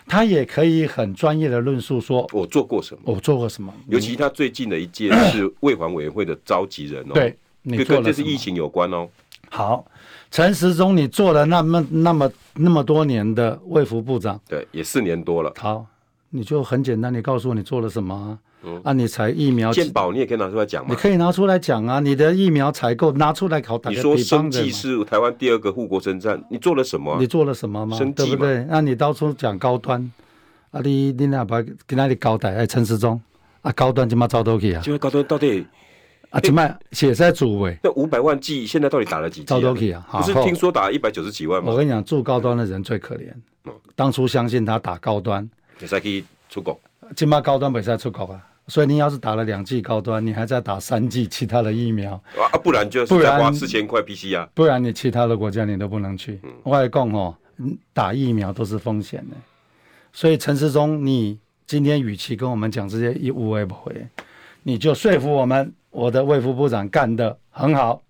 [0.07, 3.73] 他也可以很专业的论述说，我做过什么，我做过什么。
[3.89, 9.09] 尤其他最近的一届是卫环委员会的召集人哦，对，你做了这是疫情有关哦。
[9.49, 9.85] 好，
[10.31, 15.53] 陈时中，你做了那么那么那么多年的卫福部长，对，也四年多了。
[15.57, 15.87] 好，
[16.31, 18.39] 你就很简单，你告诉我你做了什么。
[18.63, 20.89] 嗯，啊，你采疫苗健保，你也可以拿出来讲吗？
[20.91, 23.81] 你可以拿出来讲啊，你的疫苗采购拿出来考。
[23.89, 27.17] 你说生技是台湾第二个护国神战，你做了什么？
[27.19, 27.99] 你做了什么吗？
[28.15, 28.67] 对不对？
[28.69, 30.13] 那你到处讲高端，
[30.73, 32.55] 啊，你你哪把给那里交代？
[32.55, 33.21] 哎，陈时中，
[33.63, 34.83] 啊，高端怎么招都去啊？
[34.83, 35.67] 就高端到底
[36.29, 36.39] 啊？
[36.41, 37.79] 怎么写在主位？
[37.83, 39.47] 那五百万剂现在到底打了几剂？
[39.47, 40.07] 招都去啊？
[40.13, 41.73] 不是听说打一百九十几万吗？
[41.73, 43.33] 我跟你讲，住高端的人最可怜。
[43.97, 45.49] 当初相信他打高端，
[45.79, 46.79] 没使去出国。
[47.17, 48.41] 今嘛高端没使出国啊？
[48.71, 52.57] 所以你要是打了两剂高端，你还在打三剂其他的疫苗啊？
[52.63, 56.39] 不然就是再花四千块 PCR，不然你其他的国家你都不能去。
[56.45, 57.35] 嗯、我来讲哦，
[57.93, 59.37] 打疫苗都是风险的。
[60.13, 64.07] 所以陈世忠，你今天与其跟我们讲这些一无为不回，
[64.63, 68.01] 你就说服我们，我的卫副部长干得很好，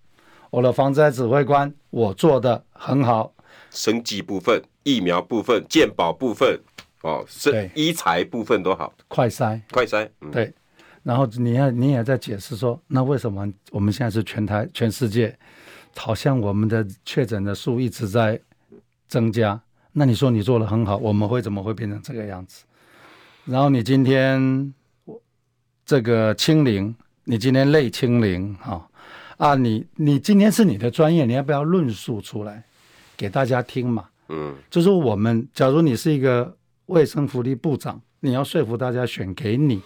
[0.51, 3.33] 我的防灾指挥官我做得很好，
[3.71, 6.61] 生技部分、疫苗部分、健保部分。
[7.03, 10.53] 哦，是医材部分都好，快筛，快筛，嗯、对。
[11.03, 15.35] 然后你要你也在解释说，那为什么我们现在是全台全世界，
[15.97, 18.39] 好像我们的确诊的数一直在
[19.09, 19.59] 增加？
[19.93, 22.65] 那你说你做的很好，我们会怎么会变成这个样子？
[23.47, 24.75] 然后你今天
[25.87, 26.95] 这个清零，
[27.25, 28.85] 你今天类清零，哈、哦、
[29.39, 32.63] 啊，你你今天是你的专业，你要不要论述出来
[33.17, 34.07] 给大家听嘛？
[34.29, 36.55] 嗯，就是我们，假如你是一个。
[36.91, 39.81] 卫生福利部长，你要说服大家选给你，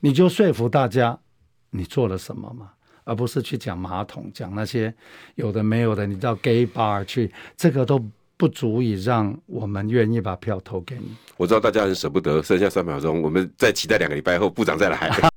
[0.00, 1.18] 你就说服大家
[1.70, 2.70] 你做了什么嘛，
[3.04, 4.94] 而不是去讲马桶，讲那些
[5.36, 6.06] 有的没有的。
[6.06, 7.98] 你到 gay bar 去，这个都
[8.36, 11.16] 不足以让我们愿意把票投给你。
[11.38, 15.33] 我知道大家很舍不得，剩下三秒钟，我们再期待两个礼拜后部长再来。